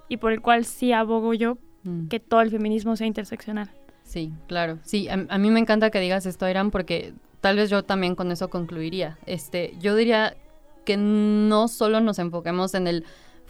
[0.09, 2.07] y por el cual sí abogo yo Mm.
[2.07, 3.69] que todo el feminismo sea interseccional.
[4.03, 4.79] Sí, claro.
[4.83, 8.15] Sí, a, a mí me encanta que digas esto, Irán, porque tal vez yo también
[8.15, 9.17] con eso concluiría.
[9.25, 10.33] Este, yo diría
[10.85, 13.03] que no solo nos enfoquemos en el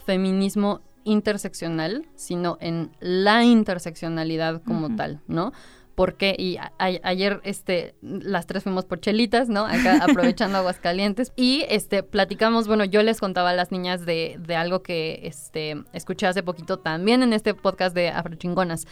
[0.04, 5.52] feminismo interseccional, sino en la interseccionalidad como tal, ¿no?
[5.94, 9.64] Porque, y ayer este, las tres fuimos por chelitas, ¿no?
[9.64, 11.32] Acá aprovechando aguas calientes.
[11.36, 15.84] Y este, platicamos, bueno, yo les contaba a las niñas de, de algo que este,
[15.92, 18.86] escuché hace poquito también en este podcast de Afrochingonas,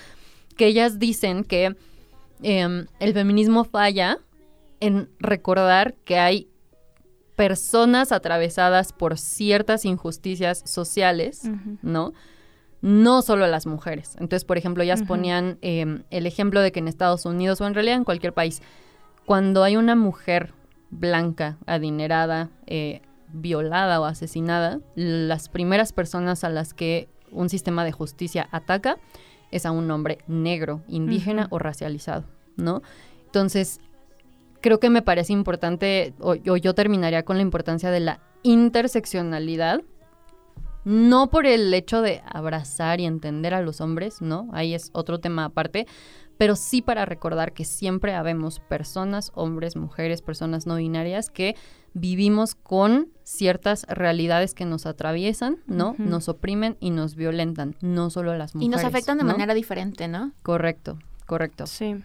[0.56, 1.74] que ellas dicen que
[2.42, 4.18] em, el feminismo falla
[4.78, 6.48] en recordar que hay
[7.36, 11.42] personas atravesadas por ciertas injusticias sociales,
[11.82, 12.12] ¿no?
[12.82, 14.14] No solo las mujeres.
[14.14, 17.74] Entonces, por ejemplo, ellas ponían em, el ejemplo de que en Estados Unidos o en
[17.74, 18.60] realidad en cualquier país,
[19.24, 20.52] cuando hay una mujer
[20.90, 23.00] blanca, adinerada, eh,
[23.32, 28.98] violada o asesinada, las primeras personas a las que un sistema de justicia ataca
[29.50, 32.24] es a un hombre negro, indígena o racializado,
[32.56, 32.82] ¿no?
[33.26, 33.80] Entonces,
[34.60, 39.82] creo que me parece importante, o, yo terminaría con la importancia de la interseccionalidad,
[40.84, 44.48] no por el hecho de abrazar y entender a los hombres, ¿no?
[44.52, 45.86] Ahí es otro tema aparte,
[46.38, 51.54] pero sí para recordar que siempre habemos personas, hombres, mujeres, personas no binarias que
[51.94, 55.94] vivimos con ciertas realidades que nos atraviesan, ¿no?
[55.98, 58.66] Nos oprimen y nos violentan, no solo las mujeres.
[58.66, 60.32] Y nos afectan de manera diferente, ¿no?
[60.42, 61.66] Correcto, correcto.
[61.66, 61.96] Sí.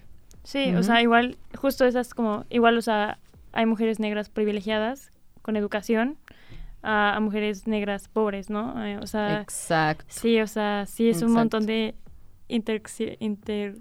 [0.43, 3.19] Sí, o sea, igual, justo esas como, igual, o sea,
[3.51, 5.11] hay mujeres negras privilegiadas
[5.41, 6.17] con educación
[6.87, 8.83] a, mujeres negras pobres, ¿no?
[8.85, 10.05] Eh, o sea, Exacto.
[10.07, 11.95] Sí, o sea, sí es un montón de
[12.47, 12.81] inter,
[13.19, 13.75] inter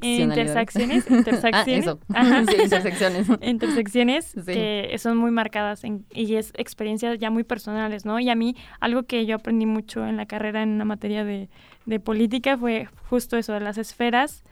[0.00, 5.82] intersecciones, intersecciones, ah, sí, intersecciones, intersecciones que son muy marcadas
[6.12, 8.18] y es experiencias ya muy personales, ¿no?
[8.18, 11.48] Y a mí algo que yo aprendí mucho en la carrera en una materia de,
[11.84, 14.44] de política fue justo eso de las esferas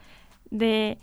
[0.51, 0.99] de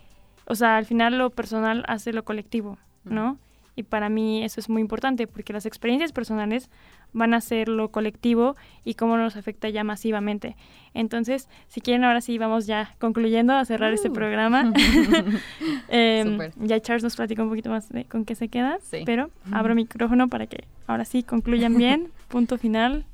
[0.46, 3.38] o sea, al final lo personal hace lo colectivo, ¿no?
[3.76, 6.70] Y para mí eso es muy importante porque las experiencias personales
[7.14, 10.56] van a ser lo colectivo y cómo nos afecta ya masivamente.
[10.94, 14.14] Entonces, si quieren, ahora sí vamos ya concluyendo a cerrar este uh.
[14.14, 14.74] programa.
[15.90, 19.76] eh, ya Charles nos platicó un poquito más de con qué se queda, pero abro
[19.76, 22.12] micrófono para que ahora sí concluyan bien.
[22.28, 23.06] Punto final.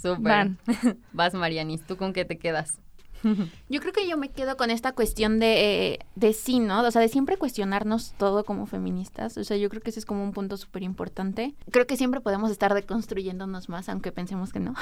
[0.00, 0.52] Súper.
[1.12, 2.78] Vas, Marianis, ¿tú con qué te quedas?
[3.68, 6.82] Yo creo que yo me quedo con esta cuestión de, de sí, ¿no?
[6.82, 9.36] O sea, de siempre cuestionarnos todo como feministas.
[9.36, 11.54] O sea, yo creo que ese es como un punto súper importante.
[11.70, 14.74] Creo que siempre podemos estar deconstruyéndonos más, aunque pensemos que no.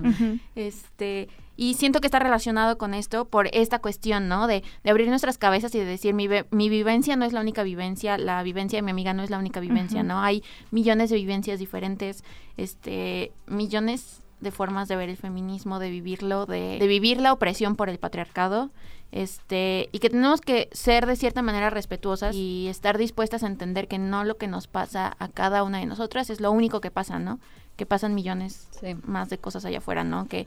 [0.54, 4.46] este, y siento que está relacionado con esto por esta cuestión, ¿no?
[4.46, 7.62] De, de abrir nuestras cabezas y de decir, mi, mi vivencia no es la única
[7.62, 10.20] vivencia, la vivencia de mi amiga no es la única vivencia, ¿no?
[10.20, 12.24] Hay millones de vivencias diferentes,
[12.56, 17.88] este, millones de formas de ver el feminismo, de vivirlo, de, vivir la opresión por
[17.88, 18.70] el patriarcado,
[19.12, 23.88] este, y que tenemos que ser de cierta manera respetuosas y estar dispuestas a entender
[23.88, 26.90] que no lo que nos pasa a cada una de nosotras es lo único que
[26.90, 27.40] pasa, ¿no?
[27.76, 28.68] Que pasan millones
[29.04, 30.26] más de cosas allá afuera, ¿no?
[30.28, 30.46] Que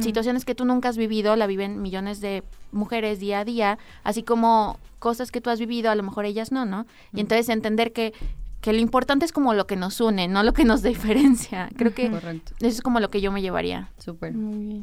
[0.00, 4.22] situaciones que tú nunca has vivido la viven millones de mujeres día a día, así
[4.22, 6.86] como cosas que tú has vivido, a lo mejor ellas no, ¿no?
[7.12, 8.12] Y entonces entender que
[8.66, 11.70] que lo importante es como lo que nos une, no lo que nos diferencia.
[11.76, 13.92] Creo que eso es como lo que yo me llevaría.
[13.96, 14.34] Súper.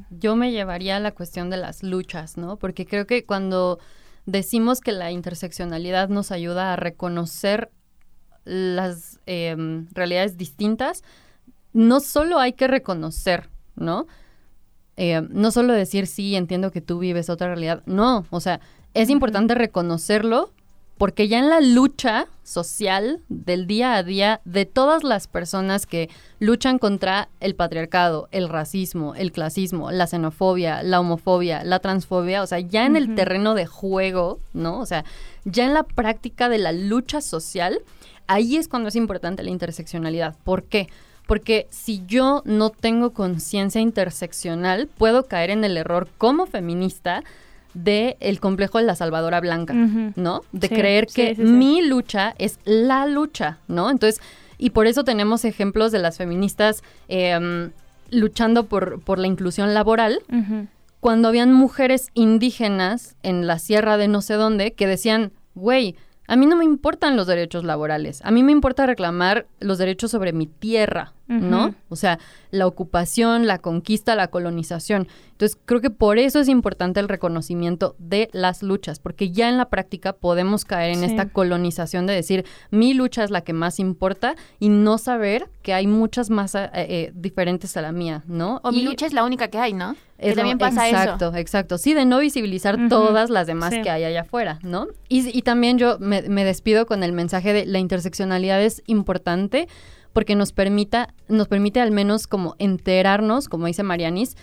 [0.09, 2.55] Yo me llevaría a la cuestión de las luchas, ¿no?
[2.55, 3.79] Porque creo que cuando
[4.25, 7.71] decimos que la interseccionalidad nos ayuda a reconocer
[8.45, 11.03] las em, realidades distintas,
[11.73, 14.07] no solo hay que reconocer, ¿no?
[14.95, 17.83] Eh, no solo decir, sí, entiendo que tú vives otra realidad.
[17.85, 18.61] No, o sea,
[18.93, 20.53] es importante reconocerlo
[20.97, 26.09] porque ya en la lucha social del día a día de todas las personas que
[26.39, 32.47] luchan contra el patriarcado, el racismo, el clasismo, la xenofobia, la homofobia, la transfobia, o
[32.47, 34.79] sea, ya en el terreno de juego, ¿no?
[34.79, 35.05] O sea,
[35.45, 37.81] ya en la práctica de la lucha social,
[38.27, 40.35] ahí es cuando es importante la interseccionalidad.
[40.43, 40.89] ¿Por qué?
[41.27, 47.23] Porque si yo no tengo conciencia interseccional, puedo caer en el error como feminista
[47.73, 50.41] de el complejo de la salvadora blanca, ¿no?
[50.51, 53.89] De creer que mi lucha es la lucha, ¿no?
[53.89, 54.21] Entonces,
[54.57, 57.71] y por eso tenemos ejemplos de las feministas em,
[58.11, 60.21] luchando por, por la inclusión laboral,
[60.99, 65.97] cuando habían mujeres indígenas en la sierra de no sé dónde que decían, güey,
[66.27, 70.11] a mí no me importan los derechos laborales, a mí me importa reclamar los derechos
[70.11, 71.73] sobre mi tierra, ¿no?
[71.89, 72.19] O sea,
[72.51, 75.07] la ocupación, la conquista, la colonización.
[75.31, 79.57] Entonces, creo que por eso es importante el reconocimiento de las luchas, porque ya en
[79.57, 83.79] la práctica podemos caer en esta colonización de decir, mi lucha es la que más
[83.79, 88.59] importa y no saber que hay muchas más eh, eh, diferentes a la mía, ¿no?
[88.63, 89.95] O mi lucha es la única que hay, ¿no?
[90.19, 91.37] que también pasa exacto, eso.
[91.37, 94.87] Exacto, Sí, de no visibilizar todas las demás que hay allá afuera, ¿no?
[95.09, 99.67] Y, y también yo me, me despido con el mensaje de la interseccionalidad es importante
[100.13, 104.37] porque nos permita, nos permite al menos como enterarnos, como dice Marianis,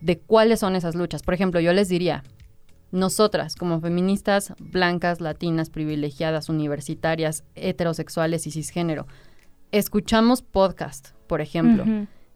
[0.00, 1.22] de cuáles son esas luchas.
[1.22, 2.22] Por ejemplo, yo les diría,
[2.90, 9.06] nosotras como feministas blancas, latinas, privilegiadas, universitarias, heterosexuales y cisgénero,
[9.72, 11.84] escuchamos podcast, por ejemplo,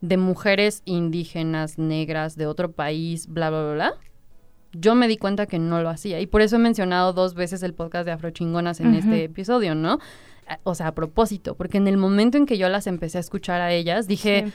[0.00, 3.94] de mujeres indígenas, negras, de otro país, bla, bla, bla, bla.
[4.74, 7.62] Yo me di cuenta que no lo hacía y por eso he mencionado dos veces
[7.62, 9.98] el podcast de Afrochingonas en este episodio, ¿no?
[10.64, 13.60] O sea, a propósito, porque en el momento en que yo las empecé a escuchar
[13.60, 14.52] a ellas, dije,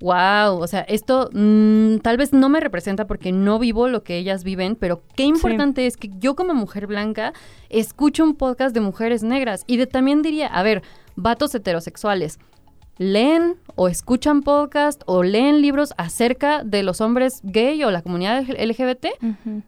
[0.00, 4.16] wow, o sea, esto mm, tal vez no me representa porque no vivo lo que
[4.16, 7.32] ellas viven, pero qué importante es que yo como mujer blanca
[7.68, 9.64] escucho un podcast de mujeres negras.
[9.66, 10.82] Y de también diría, a ver,
[11.16, 12.38] vatos heterosexuales,
[12.98, 18.44] leen o escuchan podcast o leen libros acerca de los hombres gay o la comunidad
[18.48, 19.06] LGBT.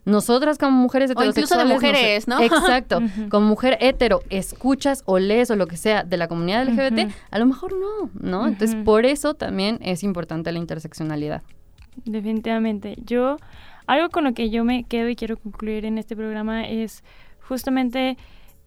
[0.04, 1.50] Nosotras como mujeres heterosexuales...
[1.50, 2.40] O incluso de mujeres, ¿no?
[2.40, 3.00] Exacto.
[3.30, 7.38] Como mujer hetero, escuchas o lees o lo que sea de la comunidad LGBT, a
[7.38, 8.46] lo mejor no, ¿no?
[8.46, 11.42] Entonces, por eso también es importante la interseccionalidad.
[12.04, 12.96] Definitivamente.
[13.04, 13.38] Yo,
[13.86, 17.02] algo con lo que yo me quedo y quiero concluir en este programa es
[17.40, 18.16] justamente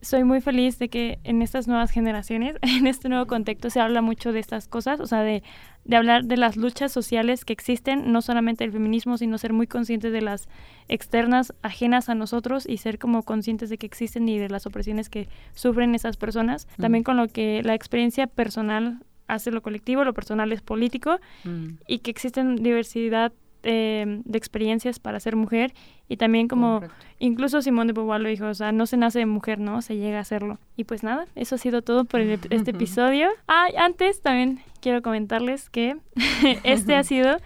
[0.01, 4.01] soy muy feliz de que en estas nuevas generaciones, en este nuevo contexto, se habla
[4.01, 5.43] mucho de estas cosas, o sea, de,
[5.85, 9.67] de hablar de las luchas sociales que existen, no solamente el feminismo, sino ser muy
[9.67, 10.47] conscientes de las
[10.87, 15.09] externas ajenas a nosotros y ser como conscientes de que existen y de las opresiones
[15.09, 16.67] que sufren esas personas.
[16.77, 16.81] Mm.
[16.81, 21.67] También con lo que la experiencia personal hace lo colectivo, lo personal es político mm.
[21.87, 23.31] y que existen diversidad
[23.63, 25.73] eh, de experiencias para ser mujer
[26.07, 26.81] y también como
[27.19, 29.81] incluso Simón de Beauvoir lo dijo, o sea, no se nace de mujer, ¿no?
[29.81, 30.57] Se llega a hacerlo.
[30.75, 33.29] Y pues nada, eso ha sido todo por este episodio.
[33.47, 35.97] Ah, antes también quiero comentarles que
[36.63, 37.37] este ha sido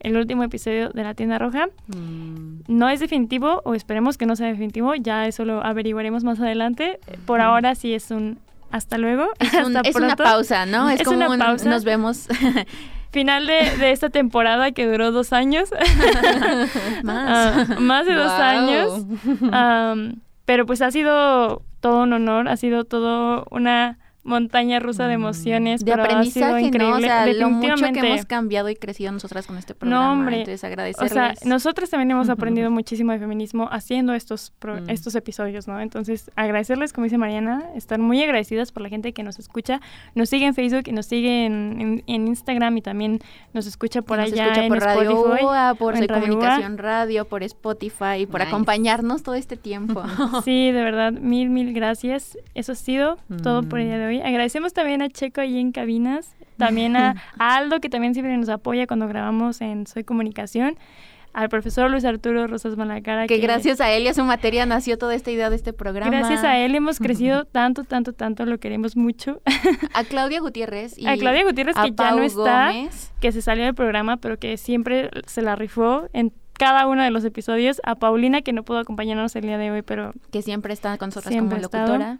[0.00, 1.66] el último episodio de la tienda roja.
[1.88, 2.60] Mm.
[2.68, 6.98] No es definitivo o esperemos que no sea definitivo, ya eso lo averiguaremos más adelante.
[7.26, 8.38] Por ahora sí es un
[8.70, 9.28] hasta luego.
[9.40, 9.52] Es,
[9.96, 10.88] una pausa, ¿no?
[10.90, 11.68] Es, como una pausa.
[11.68, 12.28] nos vemos
[13.16, 15.70] final de, esta temporada que duró dos años.
[17.02, 17.66] más.
[17.66, 19.06] Ah, más de dos años.
[20.44, 25.84] pero pues ha sido todo un honor, ha sido todo una montaña rusa de emociones.
[25.84, 26.96] De aprendizaje, ¿no?
[26.96, 30.04] O sea, lo mucho que hemos cambiado y crecido nosotras con este programa.
[30.04, 30.38] No, hombre.
[30.40, 31.12] Entonces, agradecerles.
[31.12, 34.90] O sea, nosotras también hemos aprendido muchísimo de feminismo haciendo estos, mm.
[34.90, 35.80] estos episodios, ¿no?
[35.80, 39.80] Entonces, agradecerles, como dice Mariana, estar muy agradecidas por la gente que nos escucha.
[40.14, 43.20] Nos sigue en Facebook y nos sigue en, Instagram y también
[43.52, 45.78] nos escucha por allá en por Radio Spotify.
[45.78, 50.02] por Radio Comunicación Radio, por Spotify, por acompañarnos todo este tiempo.
[50.44, 52.38] sí, de verdad, mil, mil gracias.
[52.54, 54.15] Eso ha sido todo por el día de hoy.
[54.22, 58.86] Agradecemos también a Checo ahí en cabinas, también a, Aldo, que también siempre nos apoya
[58.86, 60.76] cuando grabamos en Soy Comunicación
[61.36, 63.26] al profesor Luis Arturo Rosas Malacara.
[63.26, 65.74] Que, que, gracias a él y a su materia nació toda esta idea de este
[65.74, 66.10] programa.
[66.10, 69.42] Gracias a él hemos crecido tanto, tanto, tanto, lo queremos mucho.
[69.92, 70.96] A Claudia Gutiérrez.
[70.96, 72.72] Y a Claudia Gutiérrez, que ya no está,
[73.20, 77.10] que se salió del programa, pero que siempre se la rifó en cada uno de
[77.10, 77.82] los episodios.
[77.84, 80.12] A Paulina, que no pudo acompañarnos el día de hoy, pero...
[80.32, 82.18] Que siempre está con nosotros como locutora.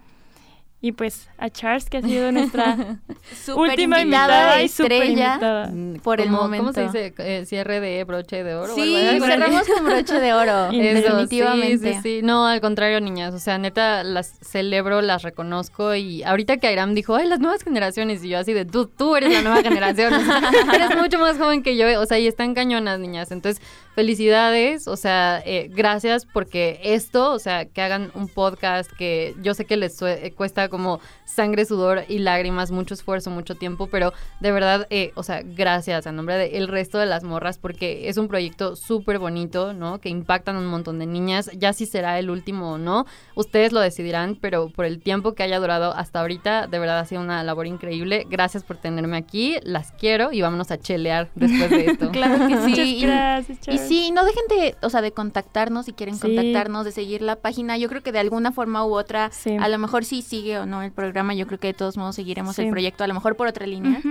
[0.79, 2.99] Y pues a Charles, que ha sido nuestra
[3.55, 6.67] última invitada, y estrella mm, por el momento.
[6.67, 7.13] ¿Cómo se dice?
[7.17, 8.75] Eh, cierre de broche de oro.
[8.75, 11.93] Sí, cerramos con broche de oro, definitivamente.
[11.95, 13.33] Sí, sí, No, al contrario, niñas.
[13.33, 15.95] O sea, neta, las celebro, las reconozco.
[15.95, 18.23] Y ahorita que Airam dijo, ay, las nuevas generaciones.
[18.23, 20.13] Y yo así de, tú, tú eres la nueva generación.
[20.75, 21.99] eres mucho más joven que yo.
[21.99, 23.31] O sea, y están cañonas, niñas.
[23.31, 23.63] Entonces,
[23.97, 24.87] felicidades.
[24.87, 29.65] O sea, eh, gracias porque esto, o sea, que hagan un podcast que yo sé
[29.65, 29.99] que les
[30.35, 35.23] cuesta como sangre, sudor y lágrimas, mucho esfuerzo, mucho tiempo, pero de verdad, eh, o
[35.23, 39.73] sea, gracias a nombre del resto de las morras, porque es un proyecto súper bonito,
[39.73, 39.99] ¿no?
[39.99, 43.79] Que impactan un montón de niñas, ya si será el último o no, ustedes lo
[43.79, 47.43] decidirán, pero por el tiempo que haya durado hasta ahorita, de verdad ha sido una
[47.43, 48.25] labor increíble.
[48.29, 52.11] Gracias por tenerme aquí, las quiero y vámonos a chelear después de esto.
[52.11, 53.01] claro que sí.
[53.01, 57.21] gracias, y, sí, no dejen de, o sea, de contactarnos si quieren contactarnos, de seguir
[57.21, 57.77] la página.
[57.77, 60.81] Yo creo que de alguna forma u otra, a lo mejor sí sigue o no
[60.81, 63.47] el programa, yo creo que de todos modos seguiremos el proyecto, a lo mejor por
[63.47, 64.01] otra línea.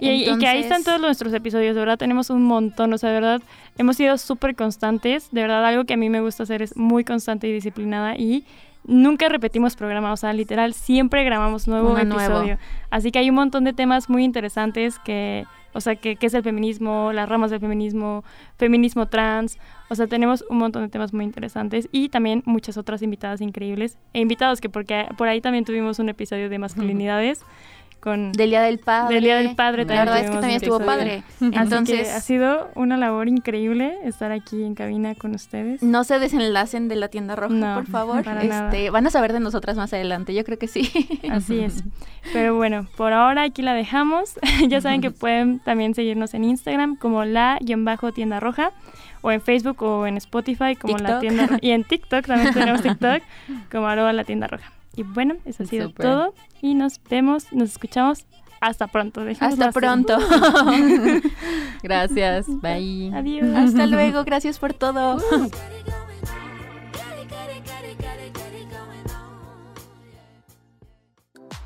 [0.00, 3.14] y, que ahí están todos nuestros episodios, de verdad tenemos un montón, o sea, de
[3.16, 3.42] verdad
[3.76, 7.04] hemos sido súper constantes, de verdad algo que a mí me gusta hacer es muy
[7.04, 8.44] constante y disciplinada y
[8.84, 12.58] nunca repetimos programa, o sea, literal, siempre grabamos nuevo episodio.
[12.90, 16.42] Así que hay un montón de temas muy interesantes que, o sea, que, es el
[16.42, 18.24] feminismo, las ramas del feminismo,
[18.56, 19.58] feminismo trans,
[19.88, 23.98] o sea, tenemos un montón de temas muy interesantes y también muchas otras invitadas increíbles
[24.12, 27.42] e invitados que porque por ahí también tuvimos un episodio de masculinidades
[28.08, 29.14] con del día del padre.
[29.14, 31.22] Del día del padre la verdad es que también estuvo padre.
[31.40, 35.82] entonces ha sido una labor increíble estar aquí en cabina con ustedes.
[35.82, 38.24] No se desenlacen de la tienda roja por favor.
[38.42, 40.90] este van a saber de nosotras más adelante yo creo que sí.
[41.30, 41.84] Así es.
[42.32, 44.34] Pero bueno, por ahora aquí la dejamos.
[44.68, 48.72] ya saben que pueden también seguirnos en Instagram como la-tienda roja
[49.20, 51.58] o en Facebook o en Spotify como la tienda.
[51.60, 53.22] Y en TikTok también tenemos TikTok
[53.70, 54.72] como arroba la tienda roja.
[54.96, 58.26] Y bueno, eso ha sido todo y nos vemos, nos escuchamos
[58.60, 59.22] hasta pronto.
[59.40, 60.18] Hasta pronto.
[61.82, 62.46] gracias.
[62.60, 63.12] Bye.
[63.14, 63.56] Adiós.
[63.56, 64.24] Hasta luego.
[64.24, 65.16] Gracias por todo.
[65.16, 65.50] Uh.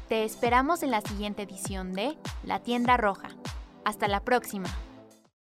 [0.09, 3.31] Te esperamos en la siguiente edición de La Tienda Roja.
[3.85, 4.69] Hasta la próxima.